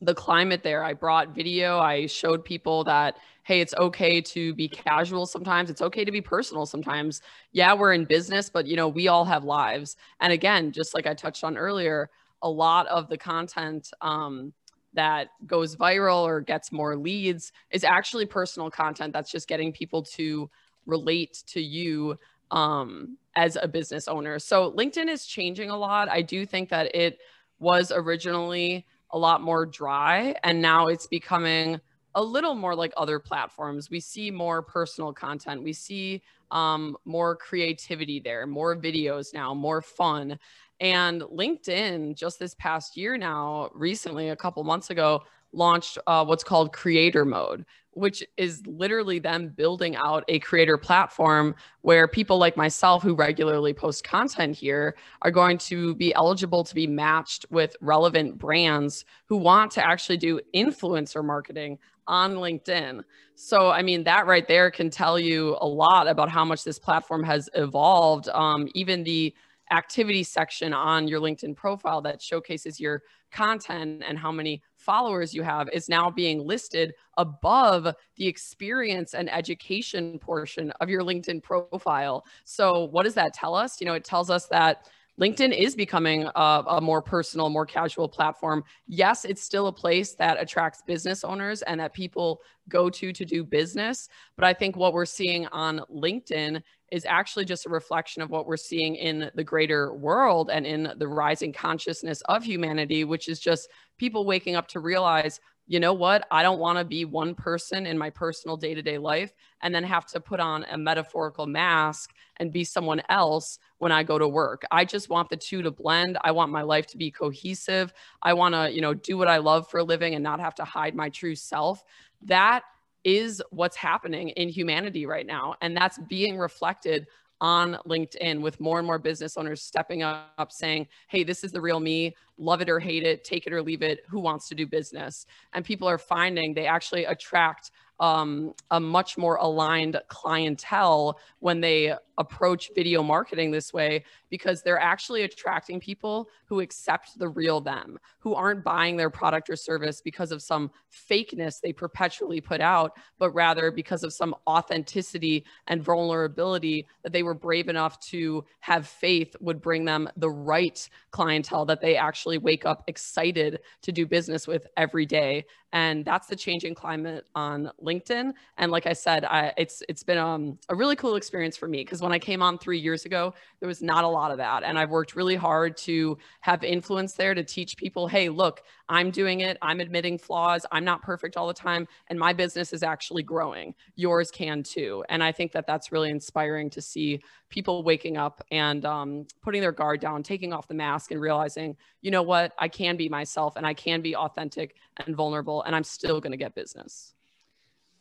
the 0.02 0.14
climate 0.14 0.64
there. 0.64 0.84
I 0.84 0.94
brought 0.94 1.34
video. 1.34 1.80
I 1.80 2.06
showed 2.08 2.44
people 2.44 2.84
that 2.86 3.18
hey, 3.44 3.62
it's 3.62 3.76
okay 3.76 4.22
to 4.22 4.56
be 4.56 4.68
casual 4.68 5.28
sometimes. 5.28 5.70
It's 5.70 5.82
okay 5.82 6.04
to 6.04 6.12
be 6.12 6.20
personal 6.20 6.66
sometimes. 6.66 7.22
Yeah, 7.52 7.76
we're 7.76 7.94
in 7.94 8.06
business, 8.06 8.50
but 8.50 8.66
you 8.66 8.76
know, 8.76 8.88
we 8.88 9.08
all 9.08 9.24
have 9.24 9.44
lives. 9.44 9.98
And 10.20 10.34
again, 10.34 10.72
just 10.72 10.96
like 10.96 11.06
I 11.06 11.14
touched 11.14 11.44
on 11.44 11.56
earlier, 11.56 12.10
a 12.42 12.50
lot 12.50 12.88
of 12.88 13.08
the 13.08 13.20
content 13.20 13.92
um, 14.02 14.52
that 14.94 15.28
goes 15.46 15.76
viral 15.76 16.24
or 16.24 16.42
gets 16.42 16.72
more 16.72 16.96
leads 16.96 17.52
is 17.70 17.84
actually 17.84 18.26
personal 18.26 18.72
content 18.72 19.14
that's 19.14 19.32
just 19.32 19.48
getting 19.48 19.72
people 19.72 20.02
to 20.02 20.50
relate 20.88 21.44
to 21.48 21.62
you 21.62 22.18
um, 22.50 23.16
as 23.36 23.58
a 23.62 23.68
business 23.68 24.08
owner. 24.08 24.40
So 24.40 24.72
LinkedIn 24.72 25.08
is 25.08 25.28
changing 25.28 25.70
a 25.70 25.78
lot. 25.78 26.10
I 26.10 26.24
do 26.24 26.48
think 26.48 26.70
that 26.70 26.96
it 26.96 27.20
was 27.60 27.92
originally 27.94 28.88
a 29.12 29.18
lot 29.18 29.42
more 29.42 29.66
dry 29.66 30.36
and 30.44 30.62
now 30.62 30.88
it's 30.88 31.08
becoming 31.08 31.80
a 32.16 32.24
little 32.24 32.56
more 32.56 32.76
like 32.76 32.94
other 32.98 33.20
platforms. 33.20 33.90
We 33.90 34.00
see 34.00 34.32
more 34.32 34.62
personal 34.62 35.14
content. 35.14 35.62
We 35.62 35.74
see 35.74 36.24
um, 36.52 36.96
more 37.06 37.36
creativity 37.36 38.20
there, 38.20 38.48
more 38.48 38.76
videos 38.76 39.34
now, 39.34 39.54
more 39.54 39.82
fun. 39.82 40.40
And 40.80 41.22
LinkedIn, 41.22 42.16
just 42.16 42.40
this 42.40 42.56
past 42.56 42.98
year 42.98 43.18
now, 43.18 43.70
recently, 43.74 44.30
a 44.30 44.36
couple 44.36 44.64
months 44.64 44.90
ago, 44.90 45.24
launched 45.52 45.98
uh, 46.08 46.24
what's 46.26 46.44
called 46.44 46.74
creator 46.74 47.26
mode, 47.26 47.66
which 47.96 48.24
is 48.38 48.62
literally 48.68 49.20
them 49.20 49.48
building 49.48 49.96
out 49.96 50.24
a 50.28 50.38
creator 50.40 50.78
platform 50.78 51.56
where 51.82 52.08
people 52.08 52.38
like 52.38 52.58
myself 52.58 53.02
who 53.02 53.16
regularly 53.16 53.74
post 53.74 54.04
content 54.04 54.56
here 54.56 54.96
are 55.22 55.32
going 55.32 55.58
to 55.58 55.96
be 55.96 56.14
eligible 56.14 56.64
to 56.64 56.76
be 56.76 56.86
matched 56.86 57.46
with 57.50 57.76
relevant 57.80 58.38
brands 58.38 59.06
who 59.26 59.38
want 59.38 59.72
to 59.72 59.86
actually 59.86 60.18
do 60.18 60.40
influencer 60.54 61.24
marketing 61.24 61.80
on 62.08 62.36
LinkedIn. 62.36 63.02
So, 63.36 63.72
I 63.72 63.82
mean, 63.82 64.04
that 64.04 64.28
right 64.28 64.48
there 64.48 64.70
can 64.70 64.90
tell 64.90 65.18
you 65.18 65.58
a 65.62 65.68
lot 65.68 66.08
about 66.08 66.30
how 66.30 66.46
much 66.46 66.64
this 66.64 66.78
platform 66.78 67.24
has 67.24 67.50
evolved. 67.54 68.30
Um, 68.30 68.68
even 68.76 69.04
the 69.04 69.34
activity 69.72 70.24
section 70.24 70.74
on 70.74 71.08
your 71.08 71.20
LinkedIn 71.20 71.56
profile 71.56 72.02
that 72.02 72.22
showcases 72.22 72.80
your 72.80 73.04
content 73.32 74.04
and 74.08 74.18
how 74.18 74.32
many 74.32 74.62
followers 74.78 75.34
you 75.34 75.44
have 75.44 75.68
is 75.74 75.90
now 75.90 76.10
being 76.10 76.40
listed 76.40 76.94
above 77.18 77.94
the 78.16 78.28
experience 78.28 79.14
and 79.14 79.32
education 79.32 80.18
portion 80.20 80.72
of 80.80 80.90
your 80.90 81.02
LinkedIn 81.02 81.44
profile. 81.44 82.24
So, 82.46 82.86
what 82.86 83.04
does 83.04 83.16
that 83.16 83.34
tell 83.34 83.56
us? 83.56 83.82
You 83.82 83.88
know, 83.88 83.94
it 83.94 84.04
tells 84.06 84.30
us 84.30 84.48
that 84.48 84.88
LinkedIn 85.20 85.58
is 85.58 85.76
becoming 85.76 86.28
a, 86.36 86.64
a, 86.68 86.82
more 86.82 87.02
personal, 87.02 87.50
more 87.50 87.66
casual 87.66 88.10
platform. 88.10 88.64
Yes, 88.88 89.24
it's 89.24 89.42
still 89.42 89.68
a 89.68 89.74
place 89.74 90.14
that 90.16 90.42
attracts 90.42 90.82
business 90.86 91.24
owners 91.24 91.62
and 91.62 91.80
that 91.80 91.94
people 91.94 92.42
go 92.68 92.90
to 92.90 93.14
to 93.14 93.26
do 93.26 93.44
business. 93.44 94.10
But 94.36 94.46
I 94.46 94.54
think 94.54 94.76
what 94.76 94.94
we're 94.94 95.06
seeing 95.06 95.48
on 95.48 95.82
LinkedIn 95.90 96.62
is 96.92 97.06
actually 97.06 97.46
just 97.46 97.66
a 97.66 97.70
reflection 97.70 98.22
of 98.22 98.30
what 98.30 98.46
we're 98.46 98.58
seeing 98.58 98.96
in 98.96 99.32
the 99.36 99.44
greater 99.44 99.94
world 99.94 100.50
and 100.52 100.66
in 100.66 100.92
the 100.98 101.08
rising 101.08 101.54
consciousness 101.54 102.22
of 102.26 102.44
humanity, 102.44 103.06
which 103.06 103.30
is 103.30 103.40
just 103.40 103.70
people 103.98 104.26
waking 104.26 104.56
up 104.56 104.68
to 104.68 104.80
realize 104.80 105.40
you 105.68 105.80
know 105.80 105.94
what? 105.94 106.28
I 106.30 106.44
don't 106.44 106.60
want 106.60 106.78
to 106.78 106.86
be 106.86 107.06
one 107.06 107.34
person 107.34 107.86
in 107.88 107.98
my 107.98 108.10
personal 108.10 108.56
day 108.56 108.76
to 108.76 108.82
day 108.82 108.98
life 108.98 109.34
and 109.62 109.74
then 109.74 109.84
have 109.84 110.06
to 110.08 110.20
put 110.20 110.40
on 110.40 110.66
a 110.70 110.78
metaphorical 110.78 111.48
mask 111.48 112.14
and 112.38 112.52
be 112.52 112.64
someone 112.64 113.02
else 113.10 113.58
when 113.80 113.92
I 113.92 114.04
go 114.04 114.20
to 114.20 114.28
work. 114.28 114.64
I 114.70 114.86
just 114.86 115.10
want 115.10 115.30
the 115.30 115.38
two 115.38 115.64
to 115.64 115.72
blend. 115.72 116.18
I 116.24 116.32
want 116.32 116.52
my 116.52 116.62
life 116.62 116.86
to 116.88 116.98
be 116.98 117.10
cohesive. 117.10 117.94
I 118.22 118.34
want 118.34 118.54
to, 118.54 118.72
you 118.72 118.82
know, 118.82 118.94
do 118.94 119.18
what 119.18 119.28
I 119.28 119.38
love 119.38 119.68
for 119.70 119.80
a 119.80 119.84
living 119.84 120.14
and 120.14 120.24
not 120.24 120.40
have 120.40 120.56
to 120.56 120.66
hide 120.66 120.96
my 120.96 121.10
true 121.10 121.36
self. 121.36 121.84
That 122.22 122.64
is 123.04 123.42
what's 123.52 123.76
happening 123.76 124.30
in 124.30 124.50
humanity 124.50 125.06
right 125.06 125.26
now. 125.26 125.56
And 125.62 125.76
that's 125.76 125.98
being 126.10 126.38
reflected 126.38 127.08
on 127.42 127.78
LinkedIn 127.88 128.42
with 128.42 128.60
more 128.60 128.80
and 128.80 128.88
more 128.88 128.98
business 128.98 129.38
owners 129.38 129.62
stepping 129.62 130.04
up 130.04 130.52
saying, 130.52 130.88
Hey, 131.08 131.24
this 131.24 131.44
is 131.44 131.52
the 131.52 131.62
real 131.62 131.80
me, 131.80 132.16
love 132.38 132.62
it 132.62 132.70
or 132.70 132.80
hate 132.80 133.04
it, 133.04 133.24
take 133.24 133.48
it 133.48 133.54
or 133.54 133.62
leave 133.62 133.82
it, 133.82 134.00
who 134.08 134.20
wants 134.20 134.48
to 134.50 134.56
do 134.56 134.68
business? 134.68 135.26
And 135.54 135.64
people 135.64 135.88
are 135.88 135.98
finding 135.98 136.54
they 136.54 136.68
actually 136.68 137.06
attract 137.06 137.72
um, 138.00 138.54
a 138.72 138.80
much 138.80 139.18
more 139.18 139.38
aligned 139.38 140.00
clientele 140.10 141.20
when 141.40 141.62
they 141.62 141.94
approach 142.18 142.72
video 142.76 143.04
marketing 143.04 143.52
this 143.52 143.74
way 143.74 144.04
because 144.30 144.62
they're 144.62 144.80
actually 144.80 145.24
attracting 145.24 145.80
people 145.80 146.30
who 146.46 146.60
accept 146.60 147.18
the 147.20 147.28
real 147.28 147.62
them, 147.62 147.98
who 148.20 148.34
aren't 148.34 148.64
buying 148.64 148.96
their 148.96 149.10
product 149.10 149.50
or 149.50 149.56
service 149.56 150.02
because 150.02 150.32
of 150.32 150.42
some 150.42 150.72
fakeness 151.10 151.60
they 151.62 151.74
perpetually 151.74 152.40
put 152.42 152.62
out, 152.62 152.94
but 153.18 153.32
rather 153.32 153.72
because 153.72 154.04
of 154.04 154.14
some 154.14 154.36
authenticity 154.48 155.46
and 155.68 155.84
vulnerability 155.84 156.86
that 157.04 157.12
they 157.12 157.24
were 157.24 157.34
brave 157.34 157.70
enough 157.70 158.00
to 158.00 158.44
have 158.60 158.88
faith 158.88 159.36
would 159.40 159.62
bring 159.62 159.86
them 159.86 160.10
the 160.18 160.30
right 160.30 160.90
clientele 161.12 161.66
that 161.66 161.82
they 161.82 161.96
actually 161.96 162.25
wake 162.26 162.66
up 162.66 162.84
excited 162.88 163.60
to 163.84 163.92
do 163.92 164.06
business 164.06 164.48
with 164.48 164.68
every 164.78 165.06
day. 165.06 165.46
And 165.76 166.06
that's 166.06 166.28
the 166.28 166.38
changing 166.38 166.74
climate 166.74 167.26
on 167.36 167.70
LinkedIn. 167.84 168.32
And 168.58 168.72
like 168.72 168.88
I 168.88 168.94
said, 168.94 169.26
I, 169.26 169.52
it's 169.58 169.84
it's 169.90 170.04
been 170.04 170.18
um, 170.18 170.58
a 170.70 170.76
really 170.76 170.96
cool 170.96 171.18
experience 171.18 171.58
for 171.58 171.68
me 171.68 171.80
because 171.80 172.02
when 172.02 172.14
I 172.14 172.18
came 172.18 172.42
on 172.42 172.58
three 172.58 172.80
years 172.80 173.04
ago, 173.04 173.34
there 173.60 173.68
was 173.68 173.82
not 173.82 174.06
a 174.06 174.08
lot 174.08 174.32
of 174.32 174.38
that. 174.38 174.64
And 174.64 174.80
I've 174.80 174.90
worked 174.90 175.18
really 175.18 175.36
hard 175.36 175.76
to 175.80 176.18
have 176.40 176.64
influence 176.64 177.16
there 177.16 177.34
to 177.34 177.44
teach 177.44 177.76
people, 177.76 178.08
hey, 178.08 178.30
look, 178.30 178.64
I'm 178.88 179.12
doing 179.12 179.42
it. 179.42 179.58
I'm 179.62 179.82
admitting 179.82 180.18
flaws. 180.18 180.66
I'm 180.72 180.86
not 180.86 181.02
perfect 181.02 181.36
all 181.36 181.48
the 181.48 181.54
time. 181.54 181.90
And 182.08 182.18
my 182.18 182.32
business 182.32 182.72
is 182.72 182.82
actually 182.82 183.24
growing. 183.24 183.76
Yours 183.96 184.32
can 184.32 184.64
too. 184.64 185.04
And 185.10 185.22
I 185.22 185.34
think 185.34 185.52
that 185.52 185.68
that's 185.68 185.92
really 185.92 186.10
inspiring 186.10 186.70
to 186.70 186.82
see 186.82 187.22
people 187.50 187.84
waking 187.84 188.18
up 188.18 188.44
and 188.52 188.86
um, 188.86 189.26
putting 189.42 189.62
their 189.62 189.72
guard 189.72 190.02
down, 190.02 190.24
taking 190.24 190.54
off 190.54 190.68
the 190.68 190.74
mask 190.74 191.12
and 191.12 191.22
realizing, 191.22 191.76
you 192.02 192.12
know 192.12 192.24
what, 192.24 192.54
I 192.60 192.68
can 192.68 192.98
be 192.98 193.10
myself 193.10 193.56
and 193.56 193.66
I 193.66 193.74
can 193.74 194.02
be 194.02 194.16
authentic 194.16 194.76
and 195.06 195.16
vulnerable 195.16 195.64
and 195.66 195.76
I'm 195.76 195.84
still 195.84 196.22
going 196.22 196.32
to 196.32 196.38
get 196.38 196.56
business. 196.56 197.14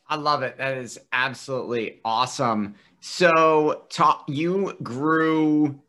I 0.07 0.15
love 0.15 0.43
it. 0.43 0.57
That 0.57 0.77
is 0.77 0.99
absolutely 1.11 1.99
awesome. 2.05 2.75
So, 2.99 3.85
talk, 3.89 4.25
you 4.27 4.75
grew, 4.83 5.79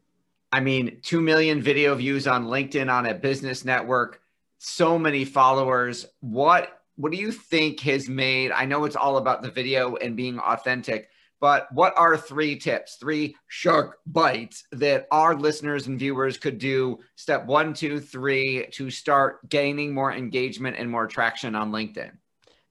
I 0.52 0.61
mean, 0.61 0.99
2 1.02 1.21
million 1.21 1.61
video 1.61 1.95
views 1.95 2.26
on 2.26 2.47
LinkedIn 2.47 2.90
on 2.90 3.06
a 3.06 3.14
business 3.14 3.64
network, 3.64 4.23
so 4.59 4.99
many 4.99 5.25
followers. 5.25 6.06
What 6.21 6.73
what 6.97 7.12
do 7.12 7.18
you 7.18 7.30
think 7.30 7.80
has 7.80 8.09
made 8.09 8.50
I 8.52 8.64
know 8.64 8.85
it's 8.87 8.97
all 8.97 9.18
about 9.18 9.42
the 9.42 9.50
video 9.50 9.97
and 9.97 10.16
being 10.16 10.38
authentic, 10.38 11.11
but 11.40 11.73
what 11.73 11.97
are 11.97 12.16
three 12.16 12.57
tips, 12.57 12.97
three 12.97 13.37
shark 13.49 13.99
bites 14.07 14.64
that 14.73 15.07
our 15.11 15.35
listeners 15.35 15.87
and 15.87 15.99
viewers 15.99 16.38
could 16.38 16.59
do 16.59 16.99
step 17.16 17.47
one, 17.47 17.75
two, 17.75 18.00
three 18.00 18.66
to 18.73 18.90
start 18.90 19.47
gaining 19.49 19.93
more 19.93 20.12
engagement 20.12 20.76
and 20.78 20.90
more 20.90 21.07
traction 21.07 21.55
on 21.55 21.71
LinkedIn? 21.73 22.12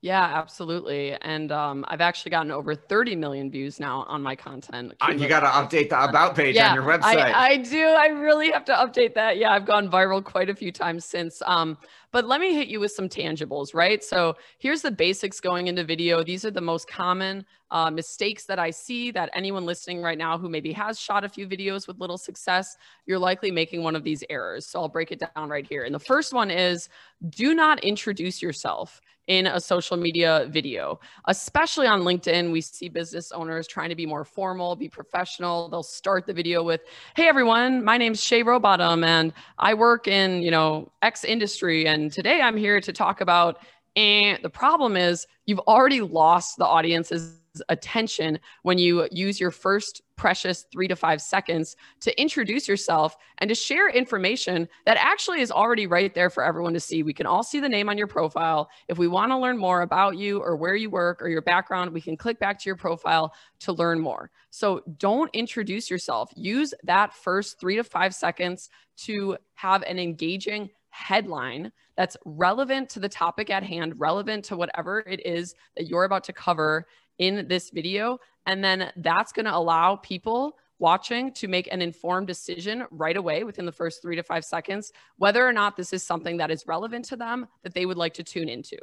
Yeah, 0.05 0.23
absolutely. 0.23 1.13
And 1.21 1.51
um, 1.51 1.83
I've 1.87 1.99
actually 1.99 2.29
gotten 2.29 2.51
over 2.51 2.75
30 2.75 3.15
million 3.15 3.49
views 3.49 3.79
now 3.79 4.05
on 4.07 4.21
my 4.21 4.35
content. 4.35 4.93
Uh, 5.01 5.11
you 5.17 5.27
got 5.27 5.39
to 5.39 5.47
update 5.47 5.89
the 5.89 6.03
about 6.03 6.35
page 6.35 6.53
yeah, 6.53 6.69
on 6.69 6.75
your 6.75 6.83
website. 6.83 7.17
I, 7.17 7.47
I, 7.47 7.57
do. 7.57 7.87
I 7.87 8.07
really 8.09 8.51
have 8.51 8.65
to 8.65 8.73
update 8.73 9.15
that. 9.15 9.37
Yeah, 9.37 9.51
I've 9.51 9.65
gone 9.65 9.89
viral 9.89 10.23
quite 10.23 10.47
a 10.47 10.53
few 10.53 10.71
times 10.71 11.05
since. 11.05 11.41
Um, 11.47 11.75
but 12.11 12.25
let 12.25 12.39
me 12.39 12.53
hit 12.53 12.67
you 12.67 12.79
with 12.79 12.91
some 12.91 13.09
tangibles, 13.09 13.73
right? 13.73 14.03
So 14.03 14.35
here's 14.59 14.83
the 14.83 14.91
basics 14.91 15.39
going 15.39 15.69
into 15.69 15.83
video. 15.83 16.23
These 16.23 16.45
are 16.45 16.51
the 16.51 16.61
most 16.61 16.87
common 16.87 17.43
uh, 17.75 17.91
mistakes 17.91 18.45
that 18.45 18.57
I 18.57 18.71
see 18.71 19.11
that 19.11 19.29
anyone 19.33 19.65
listening 19.65 20.01
right 20.01 20.17
now 20.17 20.37
who 20.37 20.47
maybe 20.47 20.71
has 20.71 20.97
shot 20.97 21.25
a 21.25 21.29
few 21.29 21.45
videos 21.45 21.89
with 21.89 21.99
little 21.99 22.17
success, 22.17 22.77
you're 23.05 23.19
likely 23.19 23.51
making 23.51 23.83
one 23.83 23.97
of 23.97 24.03
these 24.05 24.23
errors. 24.29 24.65
So 24.65 24.79
I'll 24.79 24.87
break 24.87 25.11
it 25.11 25.19
down 25.19 25.49
right 25.49 25.67
here. 25.67 25.83
And 25.83 25.93
the 25.93 25.99
first 25.99 26.31
one 26.31 26.49
is 26.49 26.87
do 27.27 27.53
not 27.53 27.83
introduce 27.83 28.41
yourself 28.41 29.01
in 29.27 29.47
a 29.47 29.59
social 29.59 29.97
media 29.97 30.47
video, 30.49 31.01
especially 31.25 31.85
on 31.85 32.03
LinkedIn. 32.03 32.49
We 32.49 32.61
see 32.61 32.87
business 32.87 33.33
owners 33.33 33.67
trying 33.67 33.89
to 33.89 33.95
be 33.95 34.05
more 34.05 34.23
formal, 34.23 34.77
be 34.77 34.87
professional. 34.87 35.67
They'll 35.67 35.83
start 35.83 36.25
the 36.25 36.33
video 36.33 36.63
with, 36.63 36.79
"Hey 37.17 37.27
everyone, 37.27 37.83
my 37.83 37.97
name's 37.97 38.23
Shay 38.23 38.41
Rowbottom, 38.41 39.03
and 39.03 39.33
I 39.59 39.73
work 39.73 40.07
in 40.07 40.41
you 40.41 40.51
know 40.51 40.93
X 41.01 41.25
industry, 41.25 41.87
and 41.87 42.09
today 42.09 42.39
I'm 42.39 42.55
here 42.55 42.79
to 42.79 42.93
talk 42.93 43.19
about." 43.19 43.57
And 43.97 44.41
the 44.43 44.49
problem 44.49 44.95
is, 44.95 45.27
you've 45.45 45.59
already 45.59 45.99
lost 46.01 46.57
the 46.57 46.65
audience's 46.65 47.41
attention 47.69 48.39
when 48.63 48.77
you 48.77 49.07
use 49.11 49.39
your 49.39 49.51
first 49.51 50.01
precious 50.15 50.65
three 50.71 50.87
to 50.87 50.95
five 50.95 51.21
seconds 51.21 51.75
to 51.99 52.19
introduce 52.19 52.67
yourself 52.67 53.17
and 53.39 53.49
to 53.49 53.55
share 53.55 53.89
information 53.89 54.67
that 54.85 54.97
actually 54.97 55.41
is 55.41 55.51
already 55.51 55.87
right 55.87 56.13
there 56.13 56.29
for 56.29 56.43
everyone 56.43 56.73
to 56.73 56.79
see. 56.79 57.03
We 57.03 57.13
can 57.13 57.25
all 57.25 57.43
see 57.43 57.59
the 57.59 57.69
name 57.69 57.89
on 57.89 57.97
your 57.97 58.07
profile. 58.07 58.69
If 58.87 58.97
we 58.97 59.07
want 59.07 59.31
to 59.31 59.37
learn 59.37 59.57
more 59.57 59.81
about 59.81 60.17
you 60.17 60.39
or 60.39 60.55
where 60.55 60.75
you 60.75 60.89
work 60.89 61.21
or 61.21 61.27
your 61.27 61.41
background, 61.41 61.91
we 61.91 62.01
can 62.01 62.15
click 62.15 62.39
back 62.39 62.59
to 62.59 62.69
your 62.69 62.77
profile 62.77 63.33
to 63.59 63.73
learn 63.73 63.99
more. 63.99 64.31
So 64.49 64.81
don't 64.97 65.29
introduce 65.33 65.89
yourself. 65.89 66.31
Use 66.35 66.73
that 66.83 67.13
first 67.13 67.59
three 67.59 67.75
to 67.75 67.83
five 67.83 68.15
seconds 68.15 68.69
to 68.97 69.37
have 69.55 69.83
an 69.83 69.99
engaging 69.99 70.69
headline 70.89 71.73
that's 71.97 72.15
relevant 72.25 72.89
to 72.89 72.99
the 72.99 73.09
topic 73.09 73.49
at 73.49 73.63
hand, 73.63 73.99
relevant 73.99 74.45
to 74.45 74.55
whatever 74.55 74.99
it 74.99 75.25
is 75.25 75.53
that 75.75 75.87
you're 75.87 76.05
about 76.05 76.23
to 76.23 76.33
cover 76.33 76.87
in 77.19 77.47
this 77.47 77.69
video. 77.69 78.19
And 78.45 78.63
then 78.63 78.91
that's 78.97 79.31
going 79.31 79.45
to 79.45 79.55
allow 79.55 79.95
people 79.97 80.57
watching 80.79 81.31
to 81.31 81.47
make 81.47 81.71
an 81.71 81.81
informed 81.81 82.27
decision 82.27 82.85
right 82.91 83.15
away 83.15 83.43
within 83.43 83.65
the 83.65 83.71
first 83.71 84.01
three 84.01 84.15
to 84.15 84.23
five 84.23 84.43
seconds, 84.43 84.91
whether 85.17 85.47
or 85.47 85.53
not 85.53 85.77
this 85.77 85.93
is 85.93 86.03
something 86.03 86.37
that 86.37 86.51
is 86.51 86.65
relevant 86.67 87.05
to 87.05 87.15
them 87.15 87.47
that 87.63 87.73
they 87.73 87.85
would 87.85 87.97
like 87.97 88.13
to 88.13 88.23
tune 88.23 88.49
into. 88.49 88.77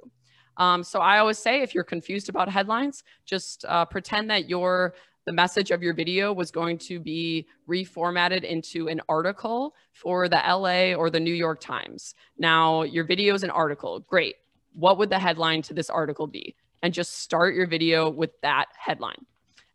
Um, 0.56 0.82
so 0.82 1.00
I 1.00 1.18
always 1.18 1.38
say 1.38 1.62
if 1.62 1.74
you're 1.74 1.84
confused 1.84 2.28
about 2.28 2.48
headlines, 2.48 3.04
just 3.24 3.64
uh, 3.66 3.84
pretend 3.84 4.30
that 4.30 4.48
your 4.48 4.94
the 5.24 5.32
message 5.32 5.70
of 5.70 5.82
your 5.82 5.94
video 5.94 6.32
was 6.32 6.50
going 6.50 6.76
to 6.76 6.98
be 6.98 7.46
reformatted 7.68 8.42
into 8.42 8.88
an 8.88 9.00
article 9.08 9.74
for 9.92 10.28
the 10.28 10.36
LA 10.36 10.94
or 10.94 11.10
the 11.10 11.20
New 11.20 11.34
York 11.34 11.60
Times. 11.60 12.16
Now, 12.38 12.82
your 12.82 13.04
video 13.04 13.32
is 13.34 13.44
an 13.44 13.50
article. 13.50 14.00
Great. 14.00 14.34
What 14.72 14.98
would 14.98 15.10
the 15.10 15.20
headline 15.20 15.62
to 15.62 15.74
this 15.74 15.88
article 15.88 16.26
be? 16.26 16.56
And 16.82 16.92
just 16.92 17.18
start 17.20 17.54
your 17.54 17.66
video 17.66 18.10
with 18.10 18.38
that 18.42 18.66
headline. 18.76 19.24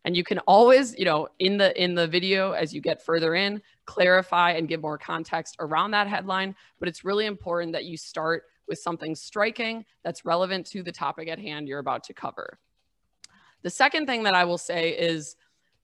And 0.04 0.16
you 0.16 0.24
can 0.24 0.38
always, 0.40 0.98
you 0.98 1.04
know, 1.04 1.28
in 1.38 1.58
the 1.58 1.82
in 1.82 1.94
the 1.94 2.06
video 2.06 2.52
as 2.52 2.72
you 2.72 2.80
get 2.80 3.04
further 3.04 3.34
in, 3.34 3.60
clarify 3.84 4.52
and 4.52 4.68
give 4.68 4.80
more 4.80 4.96
context 4.96 5.56
around 5.58 5.90
that 5.90 6.06
headline, 6.06 6.54
but 6.78 6.88
it's 6.88 7.04
really 7.04 7.26
important 7.26 7.72
that 7.72 7.84
you 7.84 7.96
start 7.96 8.44
with 8.68 8.78
something 8.78 9.14
striking 9.14 9.84
that's 10.04 10.24
relevant 10.24 10.66
to 10.66 10.82
the 10.82 10.92
topic 10.92 11.28
at 11.28 11.38
hand 11.38 11.66
you're 11.66 11.78
about 11.78 12.04
to 12.04 12.14
cover. 12.14 12.58
The 13.62 13.70
second 13.70 14.06
thing 14.06 14.22
that 14.22 14.34
I 14.34 14.44
will 14.44 14.58
say 14.58 14.90
is 14.90 15.36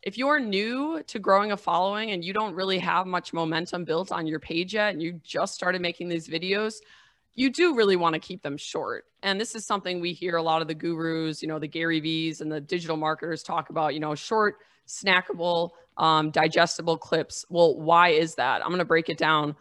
if 0.02 0.18
you're 0.18 0.38
new 0.38 1.02
to 1.06 1.18
growing 1.18 1.52
a 1.52 1.56
following 1.56 2.10
and 2.10 2.22
you 2.22 2.32
don't 2.32 2.54
really 2.54 2.78
have 2.78 3.06
much 3.06 3.32
momentum 3.32 3.84
built 3.84 4.12
on 4.12 4.26
your 4.26 4.38
page 4.38 4.74
yet 4.74 4.92
and 4.92 5.02
you 5.02 5.20
just 5.24 5.54
started 5.54 5.80
making 5.80 6.08
these 6.08 6.28
videos, 6.28 6.76
you 7.34 7.50
do 7.50 7.74
really 7.74 7.96
want 7.96 8.14
to 8.14 8.18
keep 8.20 8.42
them 8.42 8.56
short. 8.56 9.04
And 9.22 9.40
this 9.40 9.54
is 9.54 9.66
something 9.66 10.00
we 10.00 10.12
hear 10.12 10.36
a 10.36 10.42
lot 10.42 10.62
of 10.62 10.68
the 10.68 10.74
gurus, 10.74 11.42
you 11.42 11.48
know, 11.48 11.58
the 11.58 11.68
Gary 11.68 12.00
V's 12.00 12.40
and 12.40 12.50
the 12.50 12.60
digital 12.60 12.96
marketers 12.96 13.42
talk 13.42 13.70
about, 13.70 13.94
you 13.94 14.00
know, 14.00 14.14
short, 14.14 14.56
snackable, 14.86 15.70
um, 15.96 16.30
digestible 16.30 16.98
clips. 16.98 17.44
Well, 17.48 17.78
why 17.78 18.10
is 18.10 18.34
that? 18.36 18.62
I'm 18.62 18.68
going 18.68 18.78
to 18.78 18.84
break 18.84 19.08
it 19.08 19.18
down. 19.18 19.56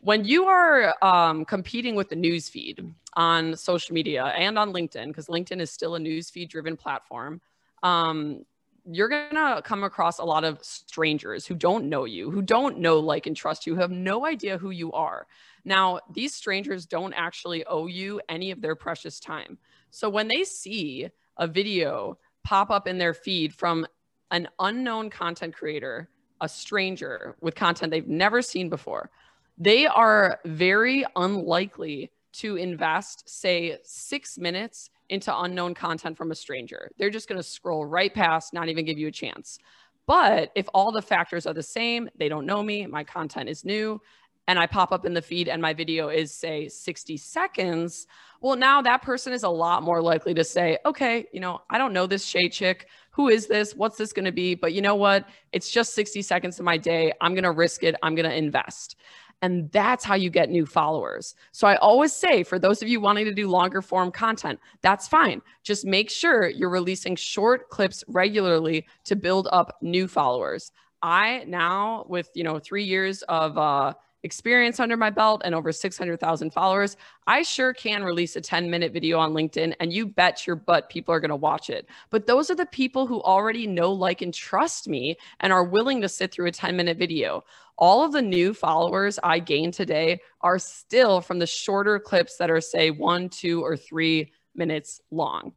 When 0.00 0.24
you 0.24 0.44
are 0.46 0.94
um, 1.02 1.44
competing 1.44 1.94
with 1.94 2.08
the 2.10 2.16
news 2.16 2.48
feed 2.48 2.84
on 3.14 3.56
social 3.56 3.94
media 3.94 4.24
and 4.24 4.58
on 4.58 4.72
LinkedIn, 4.72 5.08
because 5.08 5.26
LinkedIn 5.26 5.60
is 5.60 5.70
still 5.70 5.94
a 5.94 5.98
news 5.98 6.30
feed 6.30 6.50
driven 6.50 6.76
platform, 6.76 7.40
um, 7.82 8.44
you're 8.86 9.08
to 9.08 9.62
come 9.64 9.84
across 9.84 10.18
a 10.18 10.24
lot 10.24 10.44
of 10.44 10.62
strangers 10.62 11.46
who 11.46 11.54
don't 11.54 11.88
know 11.88 12.04
you, 12.04 12.30
who 12.30 12.42
don't 12.42 12.78
know, 12.78 12.98
like, 12.98 13.26
and 13.26 13.36
trust 13.36 13.66
you, 13.66 13.74
who 13.74 13.80
have 13.80 13.90
no 13.90 14.26
idea 14.26 14.58
who 14.58 14.70
you 14.70 14.92
are. 14.92 15.26
Now, 15.64 16.00
these 16.12 16.34
strangers 16.34 16.84
don't 16.84 17.14
actually 17.14 17.64
owe 17.64 17.86
you 17.86 18.20
any 18.28 18.50
of 18.50 18.60
their 18.60 18.76
precious 18.76 19.18
time. 19.18 19.58
So 19.90 20.10
when 20.10 20.28
they 20.28 20.44
see 20.44 21.08
a 21.38 21.46
video 21.46 22.18
pop 22.42 22.70
up 22.70 22.86
in 22.86 22.98
their 22.98 23.14
feed 23.14 23.54
from 23.54 23.86
an 24.30 24.48
unknown 24.58 25.08
content 25.08 25.54
creator, 25.54 26.10
a 26.40 26.48
stranger 26.48 27.36
with 27.40 27.54
content 27.54 27.90
they've 27.90 28.06
never 28.06 28.42
seen 28.42 28.68
before, 28.68 29.10
they 29.56 29.86
are 29.86 30.40
very 30.44 31.06
unlikely 31.16 32.10
to 32.32 32.56
invest, 32.56 33.28
say, 33.28 33.78
six 33.84 34.36
minutes 34.36 34.90
into 35.08 35.36
unknown 35.36 35.74
content 35.74 36.16
from 36.16 36.30
a 36.30 36.34
stranger. 36.34 36.90
They're 36.98 37.10
just 37.10 37.28
going 37.28 37.38
to 37.38 37.46
scroll 37.46 37.84
right 37.84 38.12
past, 38.12 38.52
not 38.52 38.68
even 38.68 38.84
give 38.84 38.98
you 38.98 39.08
a 39.08 39.12
chance. 39.12 39.58
But 40.06 40.50
if 40.54 40.66
all 40.74 40.92
the 40.92 41.02
factors 41.02 41.46
are 41.46 41.54
the 41.54 41.62
same, 41.62 42.08
they 42.18 42.28
don't 42.28 42.46
know 42.46 42.62
me, 42.62 42.86
my 42.86 43.04
content 43.04 43.48
is 43.48 43.64
new, 43.64 44.00
and 44.46 44.58
I 44.58 44.66
pop 44.66 44.92
up 44.92 45.06
in 45.06 45.14
the 45.14 45.22
feed 45.22 45.48
and 45.48 45.62
my 45.62 45.72
video 45.72 46.08
is, 46.08 46.32
say, 46.32 46.68
60 46.68 47.16
seconds, 47.16 48.06
well, 48.42 48.56
now 48.56 48.82
that 48.82 49.00
person 49.00 49.32
is 49.32 49.42
a 49.42 49.48
lot 49.48 49.82
more 49.82 50.02
likely 50.02 50.34
to 50.34 50.44
say, 50.44 50.76
okay, 50.84 51.26
you 51.32 51.40
know, 51.40 51.62
I 51.70 51.78
don't 51.78 51.94
know 51.94 52.06
this 52.06 52.26
Shay 52.26 52.50
chick. 52.50 52.88
Who 53.12 53.28
is 53.28 53.46
this? 53.46 53.74
What's 53.74 53.96
this 53.96 54.12
going 54.12 54.26
to 54.26 54.32
be? 54.32 54.54
But 54.54 54.74
you 54.74 54.82
know 54.82 54.96
what? 54.96 55.26
It's 55.52 55.70
just 55.70 55.94
60 55.94 56.20
seconds 56.20 56.58
of 56.58 56.66
my 56.66 56.76
day. 56.76 57.12
I'm 57.22 57.32
going 57.32 57.44
to 57.44 57.52
risk 57.52 57.84
it. 57.84 57.94
I'm 58.02 58.14
going 58.14 58.28
to 58.28 58.36
invest. 58.36 58.96
And 59.42 59.70
that's 59.72 60.04
how 60.04 60.14
you 60.14 60.30
get 60.30 60.50
new 60.50 60.66
followers. 60.66 61.34
So 61.52 61.66
I 61.66 61.76
always 61.76 62.12
say 62.12 62.42
for 62.42 62.58
those 62.58 62.82
of 62.82 62.88
you 62.88 63.00
wanting 63.00 63.24
to 63.26 63.34
do 63.34 63.48
longer 63.48 63.82
form 63.82 64.10
content, 64.10 64.58
that's 64.80 65.06
fine. 65.06 65.42
Just 65.62 65.84
make 65.84 66.10
sure 66.10 66.48
you're 66.48 66.70
releasing 66.70 67.16
short 67.16 67.68
clips 67.68 68.04
regularly 68.08 68.86
to 69.04 69.16
build 69.16 69.48
up 69.52 69.76
new 69.82 70.08
followers. 70.08 70.72
I 71.02 71.44
now, 71.46 72.06
with 72.08 72.30
you 72.34 72.44
know 72.44 72.58
three 72.58 72.84
years 72.84 73.22
of 73.22 73.58
uh, 73.58 73.92
experience 74.24 74.80
under 74.80 74.96
my 74.96 75.10
belt 75.10 75.42
and 75.44 75.54
over 75.54 75.70
600,000 75.70 76.50
followers, 76.50 76.96
I 77.26 77.42
sure 77.42 77.72
can 77.72 78.02
release 78.02 78.34
a 78.34 78.40
10 78.40 78.70
minute 78.70 78.92
video 78.92 79.18
on 79.18 79.32
LinkedIn 79.32 79.74
and 79.78 79.92
you 79.92 80.06
bet 80.06 80.46
your 80.46 80.56
butt 80.56 80.88
people 80.88 81.14
are 81.14 81.20
going 81.20 81.28
to 81.28 81.36
watch 81.36 81.70
it. 81.70 81.86
But 82.10 82.26
those 82.26 82.50
are 82.50 82.54
the 82.54 82.66
people 82.66 83.06
who 83.06 83.20
already 83.22 83.66
know, 83.66 83.92
like, 83.92 84.22
and 84.22 84.32
trust 84.34 84.88
me 84.88 85.16
and 85.40 85.52
are 85.52 85.62
willing 85.62 86.00
to 86.00 86.08
sit 86.08 86.32
through 86.32 86.46
a 86.46 86.52
10 86.52 86.74
minute 86.74 86.96
video. 86.96 87.44
All 87.76 88.04
of 88.04 88.12
the 88.12 88.22
new 88.22 88.54
followers 88.54 89.18
I 89.22 89.38
gained 89.40 89.74
today 89.74 90.20
are 90.40 90.58
still 90.58 91.20
from 91.20 91.38
the 91.38 91.46
shorter 91.46 91.98
clips 91.98 92.36
that 92.36 92.50
are, 92.50 92.60
say, 92.60 92.90
one, 92.90 93.28
two, 93.28 93.62
or 93.62 93.76
three 93.76 94.32
minutes 94.54 95.00
long. 95.10 95.52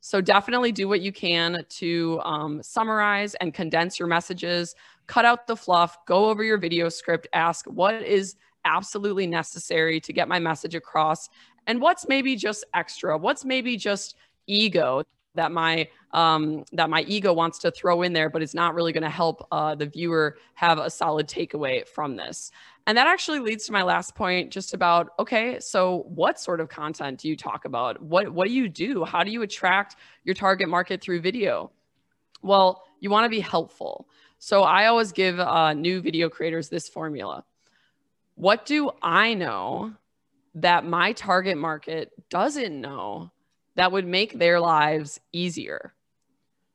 So 0.00 0.20
definitely 0.20 0.72
do 0.72 0.88
what 0.88 1.00
you 1.00 1.12
can 1.12 1.64
to 1.68 2.20
um, 2.24 2.62
summarize 2.62 3.34
and 3.36 3.54
condense 3.54 3.98
your 3.98 4.08
messages 4.08 4.74
cut 5.06 5.24
out 5.24 5.46
the 5.46 5.56
fluff, 5.56 5.98
go 6.06 6.26
over 6.26 6.42
your 6.42 6.58
video 6.58 6.88
script, 6.88 7.28
ask 7.32 7.66
what 7.66 8.02
is 8.02 8.36
absolutely 8.64 9.26
necessary 9.26 10.00
to 10.00 10.12
get 10.12 10.28
my 10.28 10.38
message 10.38 10.74
across 10.74 11.28
and 11.66 11.80
what's 11.80 12.08
maybe 12.08 12.36
just 12.36 12.64
extra, 12.74 13.18
what's 13.18 13.44
maybe 13.44 13.76
just 13.76 14.16
ego 14.46 15.02
that 15.34 15.52
my 15.52 15.88
um, 16.12 16.64
that 16.72 16.90
my 16.90 17.02
ego 17.02 17.32
wants 17.32 17.58
to 17.60 17.70
throw 17.70 18.02
in 18.02 18.12
there, 18.12 18.28
but 18.28 18.42
it's 18.42 18.54
not 18.54 18.74
really 18.74 18.92
going 18.92 19.02
to 19.02 19.10
help 19.10 19.46
uh, 19.50 19.74
the 19.74 19.86
viewer 19.86 20.36
have 20.54 20.78
a 20.78 20.90
solid 20.90 21.26
takeaway 21.26 21.88
from 21.88 22.16
this. 22.16 22.50
And 22.86 22.98
that 22.98 23.06
actually 23.06 23.38
leads 23.38 23.64
to 23.66 23.72
my 23.72 23.82
last 23.82 24.14
point, 24.14 24.50
just 24.50 24.74
about 24.74 25.10
okay, 25.18 25.58
so 25.60 26.04
what 26.08 26.38
sort 26.38 26.60
of 26.60 26.68
content 26.68 27.20
do 27.20 27.28
you 27.28 27.36
talk 27.36 27.64
about? 27.64 28.02
What 28.02 28.32
what 28.32 28.46
do 28.46 28.52
you 28.52 28.68
do? 28.68 29.04
How 29.04 29.24
do 29.24 29.30
you 29.30 29.42
attract 29.42 29.96
your 30.24 30.34
target 30.34 30.68
market 30.68 31.00
through 31.00 31.20
video? 31.20 31.70
Well, 32.42 32.84
you 33.00 33.10
want 33.10 33.24
to 33.24 33.30
be 33.30 33.40
helpful. 33.40 34.08
So 34.38 34.62
I 34.62 34.86
always 34.86 35.12
give 35.12 35.38
uh, 35.38 35.72
new 35.72 36.00
video 36.00 36.28
creators 36.28 36.68
this 36.68 36.88
formula. 36.88 37.44
What 38.34 38.66
do 38.66 38.90
I 39.00 39.34
know 39.34 39.94
that 40.56 40.84
my 40.84 41.12
target 41.12 41.56
market 41.56 42.10
doesn't 42.28 42.80
know 42.80 43.31
that 43.76 43.92
would 43.92 44.06
make 44.06 44.38
their 44.38 44.60
lives 44.60 45.20
easier? 45.32 45.94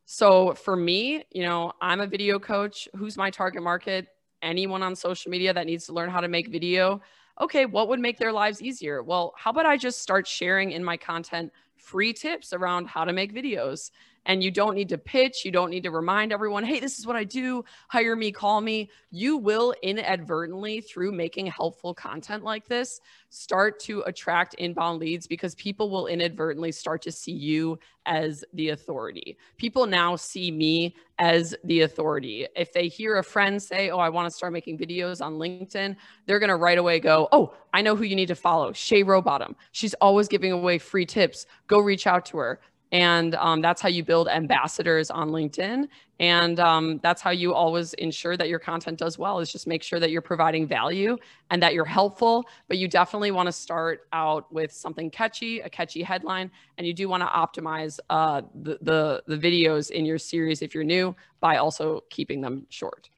So 0.06 0.54
for 0.54 0.76
me, 0.76 1.26
you 1.32 1.44
know, 1.44 1.74
I'm 1.82 2.00
a 2.00 2.08
video 2.08 2.40
coach. 2.40 2.88
Who's 2.96 3.18
my 3.18 3.30
target 3.30 3.62
market? 3.62 4.08
Anyone 4.42 4.82
on 4.82 4.96
social 4.96 5.30
media 5.30 5.54
that 5.54 5.66
needs 5.66 5.86
to 5.88 5.94
learn 5.94 6.10
how 6.10 6.22
to 6.22 6.28
make 6.28 6.48
video. 6.48 7.02
Okay, 7.42 7.66
what 7.66 7.90
would 7.90 8.00
make 8.00 8.18
their 8.18 8.32
lives 8.32 8.62
easier? 8.62 9.04
Well, 9.04 9.34
how 9.38 9.52
about 9.52 9.66
I 9.66 9.78
just 9.78 10.02
start 10.02 10.26
sharing 10.26 10.72
in 10.72 10.84
my 10.84 10.98
content 10.98 11.52
free 11.76 12.14
tips 12.14 12.54
around 12.54 12.88
how 12.88 13.06
to 13.06 13.14
make 13.14 13.34
videos 13.34 13.92
and 14.28 14.44
you 14.44 14.52
don't 14.52 14.76
need 14.76 14.90
to 14.90 14.98
pitch. 14.98 15.44
You 15.44 15.52
don't 15.52 15.72
need 15.72 15.84
to 15.84 15.92
remind 15.92 16.32
everyone, 16.32 16.64
hey, 16.64 16.80
this 16.80 17.00
is 17.00 17.08
what 17.08 17.16
I 17.16 17.24
do. 17.24 17.64
Hire 17.88 18.16
me, 18.16 18.32
call 18.32 18.62
me. 18.62 18.92
You 19.10 19.38
will 19.38 19.74
inadvertently, 19.82 20.82
through 20.82 21.14
making 21.14 21.48
helpful 21.48 21.94
content 21.94 22.44
like 22.44 22.68
this, 22.68 23.00
start 23.30 23.80
to 23.82 24.02
attract 24.02 24.54
inbound 24.56 25.00
leads 25.00 25.28
because 25.28 25.56
people 25.56 25.90
will 25.90 26.08
inadvertently 26.08 26.74
start 26.74 27.02
to 27.04 27.12
see 27.12 27.32
you 27.32 27.80
as 28.06 28.44
the 28.54 28.70
authority. 28.70 29.38
People 29.58 29.86
now 29.86 30.18
see 30.18 30.52
me 30.52 30.96
as 31.20 31.56
the 31.64 31.82
authority. 31.82 32.48
If 32.56 32.74
they 32.74 32.90
hear 32.90 33.18
a 33.18 33.24
friend 33.24 33.64
say, 33.64 33.90
Oh, 33.90 34.00
I 34.00 34.10
want 34.10 34.30
to 34.30 34.36
start 34.36 34.54
making 34.54 34.78
videos 34.78 35.26
on 35.26 35.36
LinkedIn, 35.36 35.96
they're 36.26 36.40
going 36.40 36.50
to 36.50 36.56
right 36.58 36.78
away 36.78 37.00
go, 37.00 37.30
Oh, 37.32 37.54
I 37.74 37.82
know 37.82 37.96
who 37.96 38.04
you 38.04 38.16
need 38.16 38.28
to 38.28 38.36
follow 38.36 38.74
Shay 38.74 39.04
Rowbottom. 39.04 39.56
She's 39.72 39.94
always 39.96 40.28
giving 40.28 40.52
away 40.52 40.78
free 40.78 41.06
tips. 41.06 41.46
Go 41.68 41.80
reach 41.80 42.08
out 42.08 42.26
to 42.28 42.38
her. 42.38 42.60
And 42.92 43.36
um, 43.36 43.62
that's 43.62 43.82
how 43.82 43.90
you 43.90 44.04
build 44.04 44.28
ambassadors 44.28 45.12
on 45.12 45.30
LinkedIn. 45.30 45.88
And 46.20 46.60
um, 46.60 47.00
that's 47.04 47.22
how 47.22 47.30
you 47.32 47.54
always 47.54 47.94
ensure 47.96 48.38
that 48.38 48.50
your 48.50 48.60
content 48.60 48.98
does 48.98 49.20
well 49.20 49.40
is 49.40 49.52
just 49.52 49.68
make 49.68 49.84
sure 49.84 50.00
that 50.00 50.10
you're 50.10 50.22
providing 50.22 50.66
value 50.66 51.18
and 51.50 51.62
that 51.62 51.74
you're 51.74 51.86
helpful. 51.86 52.46
But 52.68 52.78
you 52.78 52.88
definitely 52.88 53.32
want 53.32 53.48
to 53.48 53.52
start 53.52 54.08
out 54.14 54.52
with 54.52 54.72
something 54.72 55.12
catchy, 55.12 55.60
a 55.60 55.70
catchy 55.70 56.02
headline, 56.02 56.50
and 56.78 56.88
you 56.88 56.94
do 56.94 57.10
want 57.10 57.22
to 57.24 57.28
optimize 57.28 58.00
uh, 58.10 58.42
the, 58.64 58.78
the, 58.82 59.24
the 59.28 59.38
videos 59.38 59.92
in 59.92 60.06
your 60.06 60.18
series 60.18 60.62
if 60.62 60.74
you're 60.74 60.84
new 60.84 61.16
by 61.40 61.58
also 61.58 62.04
keeping 62.10 62.42
them 62.42 62.66
short. 62.70 63.10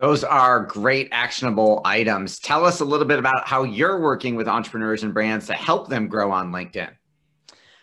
Those 0.00 0.22
are 0.22 0.60
great 0.60 1.08
actionable 1.10 1.80
items. 1.84 2.38
Tell 2.38 2.64
us 2.64 2.80
a 2.80 2.84
little 2.84 3.06
bit 3.06 3.18
about 3.18 3.48
how 3.48 3.64
you're 3.64 4.00
working 4.00 4.36
with 4.36 4.46
entrepreneurs 4.46 5.02
and 5.02 5.12
brands 5.12 5.48
to 5.48 5.54
help 5.54 5.88
them 5.88 6.06
grow 6.06 6.30
on 6.30 6.52
LinkedIn. 6.52 6.90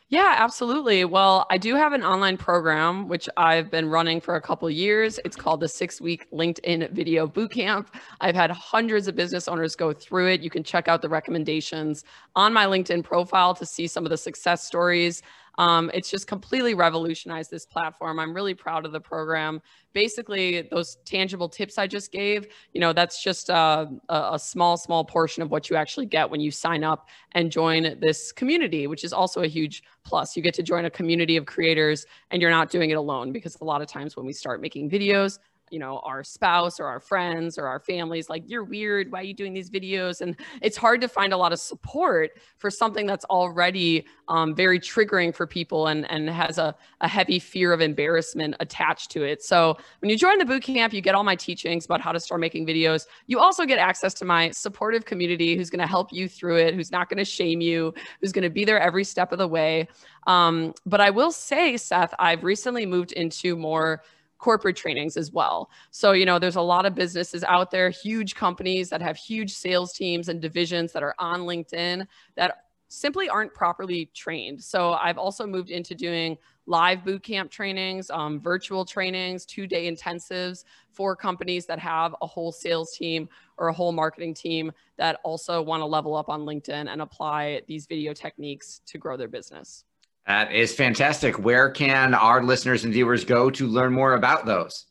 Yeah, 0.10 0.36
absolutely. 0.38 1.04
Well, 1.04 1.48
I 1.50 1.58
do 1.58 1.74
have 1.76 1.92
an 1.92 2.04
online 2.04 2.38
program 2.38 3.08
which 3.08 3.28
I've 3.38 3.72
been 3.72 3.90
running 3.90 4.22
for 4.22 4.36
a 4.36 4.42
couple 4.42 4.70
years. 4.70 5.20
It's 5.26 5.36
called 5.36 5.62
the 5.62 5.68
six 5.68 6.00
week 6.00 6.30
LinkedIn 6.32 6.92
Video 6.92 7.26
Bootcamp. 7.28 7.88
I've 8.22 8.36
had 8.36 8.52
hundreds 8.52 9.08
of 9.08 9.16
business 9.16 9.48
owners 9.48 9.76
go 9.76 9.94
through 9.94 10.28
it. 10.28 10.42
You 10.42 10.52
can 10.52 10.64
check 10.64 10.88
out 10.88 11.02
the 11.02 11.10
recommendations 11.10 12.04
on 12.36 12.54
my 12.54 12.66
LinkedIn 12.68 13.04
profile 13.04 13.56
to 13.56 13.66
see 13.66 13.88
some 13.88 14.06
of 14.06 14.12
the 14.12 14.18
success 14.18 14.64
stories. 14.64 15.24
Um, 15.58 15.92
it's 15.94 16.10
just 16.10 16.28
completely 16.28 16.74
revolutionized 16.74 17.52
this 17.52 17.66
platform. 17.66 18.20
I'm 18.20 18.34
really 18.34 18.54
proud 18.54 18.86
of 18.86 18.92
the 18.92 19.00
program. 19.00 19.62
Basically, 19.94 20.64
those 20.72 20.98
tangible 21.06 21.48
tips 21.48 21.78
I 21.78 21.88
just 21.88 22.12
gave, 22.12 22.48
you 22.74 22.82
know, 22.82 22.94
that's 22.94 23.24
just 23.24 23.50
uh, 23.50 23.86
a, 24.10 24.30
a 24.34 24.40
small, 24.40 24.78
small 24.78 25.06
portion 25.06 25.42
of 25.42 25.52
what 25.52 25.70
you 25.70 25.76
actually 25.76 26.06
get 26.06 26.30
when 26.30 26.42
you 26.42 26.52
sign 26.52 26.84
up 26.84 27.08
and 27.32 27.52
join 27.52 27.98
this 28.00 28.32
community, 28.32 28.88
which 28.88 29.04
is 29.04 29.14
also 29.14 29.42
a 29.44 29.48
huge 29.48 29.84
plus. 30.04 30.36
You 30.36 30.44
get 30.44 30.54
to 30.56 30.64
join 30.64 30.86
a 30.86 30.90
community 30.90 31.38
of 31.38 31.46
creators 31.46 32.06
and 32.32 32.42
you're 32.42 32.52
not 32.52 32.70
doing 32.70 32.90
it 32.90 32.96
alone 32.96 33.32
because 33.32 33.58
a 33.62 33.64
lot 33.64 33.82
of 33.82 33.88
times 33.88 34.16
when 34.16 34.26
we 34.26 34.34
start 34.34 34.62
making 34.62 34.90
videos, 34.90 35.40
you 35.72 35.80
know 35.80 36.00
our 36.00 36.24
spouse 36.24 36.80
or 36.80 36.86
our 36.86 37.00
friends 37.00 37.58
or 37.58 37.68
our 37.68 37.80
families 37.80 38.30
like 38.30 38.44
you're 38.48 38.64
weird. 38.64 39.12
Why 39.12 39.22
are 39.22 39.24
you 39.24 39.34
doing 39.34 39.54
these 39.54 39.70
videos? 39.70 40.22
And 40.22 40.36
it's 40.62 40.78
hard 40.78 41.02
to 41.02 41.08
find 41.08 41.34
a 41.34 41.38
lot 41.38 41.54
of 41.54 41.60
support 41.60 42.32
for 42.58 42.70
something 42.70 43.06
that's 43.06 43.26
already 43.26 44.06
um, 44.28 44.56
very 44.56 44.80
triggering 44.80 45.34
for 45.34 45.48
people 45.48 45.88
and 45.88 46.10
and 46.10 46.30
has 46.30 46.58
a, 46.58 46.76
a 47.02 47.08
heavy 47.08 47.40
fear 47.40 47.74
of 47.74 47.82
embarrassment 47.82 48.56
attached 48.60 49.12
to 49.12 49.24
it. 49.24 49.44
So 49.44 49.78
when 50.00 50.10
you 50.10 50.18
join 50.18 50.38
the 50.38 50.46
boot 50.46 50.64
camp 50.64 50.94
you 50.94 51.02
get 51.02 51.16
all 51.16 51.24
my 51.24 51.36
teachings 51.36 51.86
about 51.86 52.02
how 52.02 52.12
to 52.12 52.20
start 52.20 52.42
making 52.42 52.66
videos. 52.66 53.08
You 53.28 53.40
also 53.40 53.66
get 53.66 53.80
access 53.80 54.14
to 54.16 54.26
my 54.26 54.52
supportive 54.52 55.06
community 55.06 55.56
who's 55.56 55.70
going 55.70 55.82
to 55.82 55.88
help 55.88 56.14
you 56.14 56.28
through 56.30 56.58
it 56.58 56.74
who's 56.74 56.92
not 56.92 57.10
going 57.10 57.18
to 57.18 57.26
shame 57.26 57.62
you 57.62 57.94
who's 58.22 58.32
going 58.32 58.44
to 58.44 58.50
be 58.50 58.66
there 58.66 58.80
every 58.80 59.04
step 59.04 59.32
of 59.32 59.40
the 59.40 59.48
way. 59.48 59.88
Um, 60.28 60.74
but 60.88 61.02
i 61.02 61.12
will 61.12 61.32
say 61.32 61.78
seth 61.78 62.14
i've 62.18 62.44
recently 62.44 62.86
moved 62.86 63.12
into 63.12 63.56
more 63.56 64.02
corporate 64.38 64.76
trainings 64.76 65.18
as 65.18 65.32
well. 65.32 65.70
So, 65.92 66.12
you 66.12 66.26
know, 66.26 66.40
there's 66.40 66.56
a 66.56 66.62
lot 66.62 66.86
of 66.86 66.96
businesses 66.96 67.44
out 67.44 67.72
there, 67.72 67.90
huge 67.90 68.36
companies 68.36 68.90
that 68.90 69.02
have 69.02 69.18
huge 69.18 69.54
sales 69.54 69.94
teams 69.94 70.30
and 70.30 70.42
divisions 70.42 70.92
that 70.94 71.04
are 71.04 71.16
on 71.20 71.42
LinkedIn 71.42 72.06
that 72.36 72.66
simply 72.88 73.28
aren't 73.30 73.54
properly 73.54 74.10
trained. 74.14 74.64
So, 74.64 74.94
I've 74.94 75.18
also 75.18 75.48
moved 75.48 75.70
into 75.70 75.96
doing 75.96 76.38
live 76.68 77.00
bootcamp 77.00 77.50
trainings, 77.50 78.10
um, 78.10 78.40
virtual 78.40 78.86
trainings, 78.86 79.46
two 79.46 79.68
day 79.68 79.92
intensives 79.92 80.64
for 80.92 81.16
companies 81.16 81.66
that 81.68 81.80
have 81.80 82.16
a 82.22 82.28
whole 82.28 82.52
sales 82.52 82.96
team 82.96 83.30
or 83.58 83.68
a 83.68 83.74
whole 83.74 83.92
marketing 83.92 84.34
team 84.34 84.72
that 84.98 85.20
also 85.24 85.62
want 85.62 85.82
to 85.82 85.86
level 85.86 86.16
up 86.16 86.30
on 86.30 86.42
LinkedIn 86.42 86.90
and 86.92 87.02
apply 87.02 87.62
these 87.68 87.86
video 87.86 88.14
techniques 88.14 88.82
to 88.86 88.98
grow 88.98 89.18
their 89.18 89.28
business. 89.28 89.84
That 90.28 90.52
is 90.52 90.74
fantastic. 90.74 91.38
Where 91.38 91.70
can 91.70 92.14
our 92.14 92.44
listeners 92.44 92.84
and 92.84 92.94
viewers 92.94 93.26
go 93.26 93.50
to 93.52 93.68
learn 93.68 93.94
more 93.94 94.16
about 94.16 94.46
those? 94.46 94.86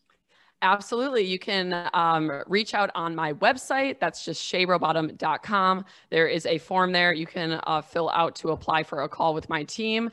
Absolutely. 0.62 1.24
You 1.24 1.38
can 1.38 1.90
um, 1.92 2.42
reach 2.46 2.72
out 2.72 2.90
on 2.94 3.14
my 3.14 3.34
website. 3.34 4.00
That's 4.00 4.24
just 4.24 4.42
shayrowbottom.com. 4.50 5.84
There 6.10 6.26
is 6.26 6.46
a 6.46 6.58
form 6.58 6.92
there 6.92 7.12
you 7.12 7.26
can 7.26 7.60
uh, 7.66 7.82
fill 7.82 8.08
out 8.10 8.34
to 8.36 8.48
apply 8.48 8.84
for 8.84 9.02
a 9.02 9.08
call 9.08 9.34
with 9.34 9.48
my 9.50 9.64
team. 9.64 10.10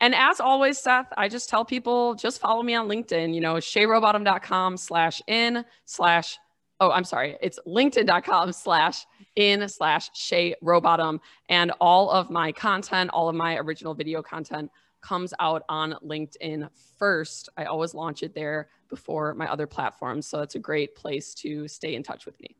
And 0.00 0.16
as 0.16 0.40
always, 0.40 0.80
Seth, 0.80 1.06
I 1.16 1.28
just 1.28 1.48
tell 1.48 1.64
people 1.64 2.14
just 2.14 2.40
follow 2.40 2.64
me 2.64 2.74
on 2.74 2.88
LinkedIn, 2.88 3.32
you 3.32 3.40
know, 3.40 3.54
shayrowbottom.com 3.54 4.76
slash 4.76 5.22
in 5.28 5.64
slash, 5.84 6.38
oh, 6.82 6.90
I'm 6.90 7.04
sorry. 7.04 7.36
It's 7.40 7.60
linkedin.com 7.66 8.52
slash 8.52 9.06
in 9.36 9.68
slash 9.68 10.10
Shay 10.14 10.56
Rowbottom. 10.62 11.20
And 11.48 11.70
all 11.80 12.10
of 12.10 12.28
my 12.28 12.50
content, 12.50 13.10
all 13.12 13.28
of 13.28 13.36
my 13.36 13.56
original 13.56 13.94
video 13.94 14.20
content 14.20 14.68
comes 15.00 15.32
out 15.38 15.62
on 15.68 15.94
LinkedIn 16.04 16.68
first. 16.98 17.48
I 17.56 17.64
always 17.64 17.94
launch 17.94 18.24
it 18.24 18.34
there 18.34 18.68
before 18.88 19.32
my 19.34 19.50
other 19.50 19.66
platforms. 19.66 20.26
So 20.26 20.38
that's 20.38 20.56
a 20.56 20.58
great 20.58 20.96
place 20.96 21.34
to 21.34 21.68
stay 21.68 21.94
in 21.94 22.02
touch 22.02 22.26
with 22.26 22.40
me. 22.40 22.56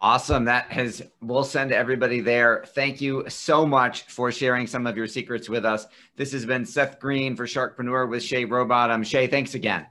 Awesome. 0.00 0.46
That 0.46 0.72
has, 0.72 1.02
we'll 1.20 1.44
send 1.44 1.70
everybody 1.70 2.20
there. 2.20 2.64
Thank 2.68 3.02
you 3.02 3.24
so 3.28 3.66
much 3.66 4.02
for 4.04 4.32
sharing 4.32 4.66
some 4.66 4.86
of 4.86 4.96
your 4.96 5.06
secrets 5.06 5.50
with 5.50 5.66
us. 5.66 5.86
This 6.16 6.32
has 6.32 6.46
been 6.46 6.64
Seth 6.64 6.98
Greene 6.98 7.36
for 7.36 7.46
Sharkpreneur 7.46 8.08
with 8.08 8.22
Shay 8.22 8.46
Rowbottom. 8.46 9.02
Shay, 9.04 9.26
thanks 9.26 9.54
again. 9.54 9.86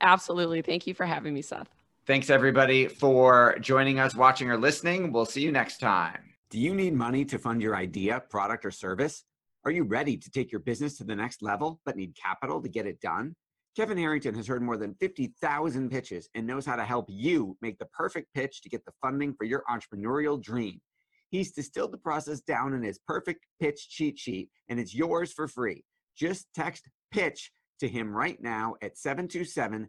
Absolutely. 0.00 0.60
Thank 0.62 0.88
you 0.88 0.94
for 0.94 1.06
having 1.06 1.32
me, 1.32 1.42
Seth. 1.42 1.75
Thanks, 2.06 2.30
everybody, 2.30 2.86
for 2.86 3.56
joining 3.60 3.98
us, 3.98 4.14
watching, 4.14 4.48
or 4.48 4.56
listening. 4.56 5.10
We'll 5.10 5.26
see 5.26 5.40
you 5.40 5.50
next 5.50 5.80
time. 5.80 6.20
Do 6.50 6.60
you 6.60 6.72
need 6.72 6.94
money 6.94 7.24
to 7.24 7.36
fund 7.36 7.60
your 7.60 7.74
idea, 7.74 8.22
product, 8.30 8.64
or 8.64 8.70
service? 8.70 9.24
Are 9.64 9.72
you 9.72 9.82
ready 9.82 10.16
to 10.16 10.30
take 10.30 10.52
your 10.52 10.60
business 10.60 10.96
to 10.98 11.04
the 11.04 11.16
next 11.16 11.42
level 11.42 11.80
but 11.84 11.96
need 11.96 12.14
capital 12.14 12.62
to 12.62 12.68
get 12.68 12.86
it 12.86 13.00
done? 13.00 13.34
Kevin 13.74 13.98
Harrington 13.98 14.36
has 14.36 14.46
heard 14.46 14.62
more 14.62 14.76
than 14.76 14.94
50,000 15.00 15.90
pitches 15.90 16.28
and 16.36 16.46
knows 16.46 16.64
how 16.64 16.76
to 16.76 16.84
help 16.84 17.06
you 17.08 17.56
make 17.60 17.76
the 17.80 17.86
perfect 17.86 18.32
pitch 18.34 18.62
to 18.62 18.68
get 18.68 18.84
the 18.84 18.92
funding 19.02 19.34
for 19.34 19.42
your 19.42 19.64
entrepreneurial 19.68 20.40
dream. 20.40 20.80
He's 21.30 21.50
distilled 21.50 21.92
the 21.92 21.98
process 21.98 22.38
down 22.38 22.72
in 22.72 22.84
his 22.84 23.00
perfect 23.00 23.44
pitch 23.60 23.88
cheat 23.88 24.16
sheet, 24.16 24.48
and 24.68 24.78
it's 24.78 24.94
yours 24.94 25.32
for 25.32 25.48
free. 25.48 25.82
Just 26.16 26.46
text 26.54 26.88
pitch 27.10 27.50
to 27.80 27.88
him 27.88 28.16
right 28.16 28.40
now 28.40 28.76
at 28.80 28.96
727 28.96 29.88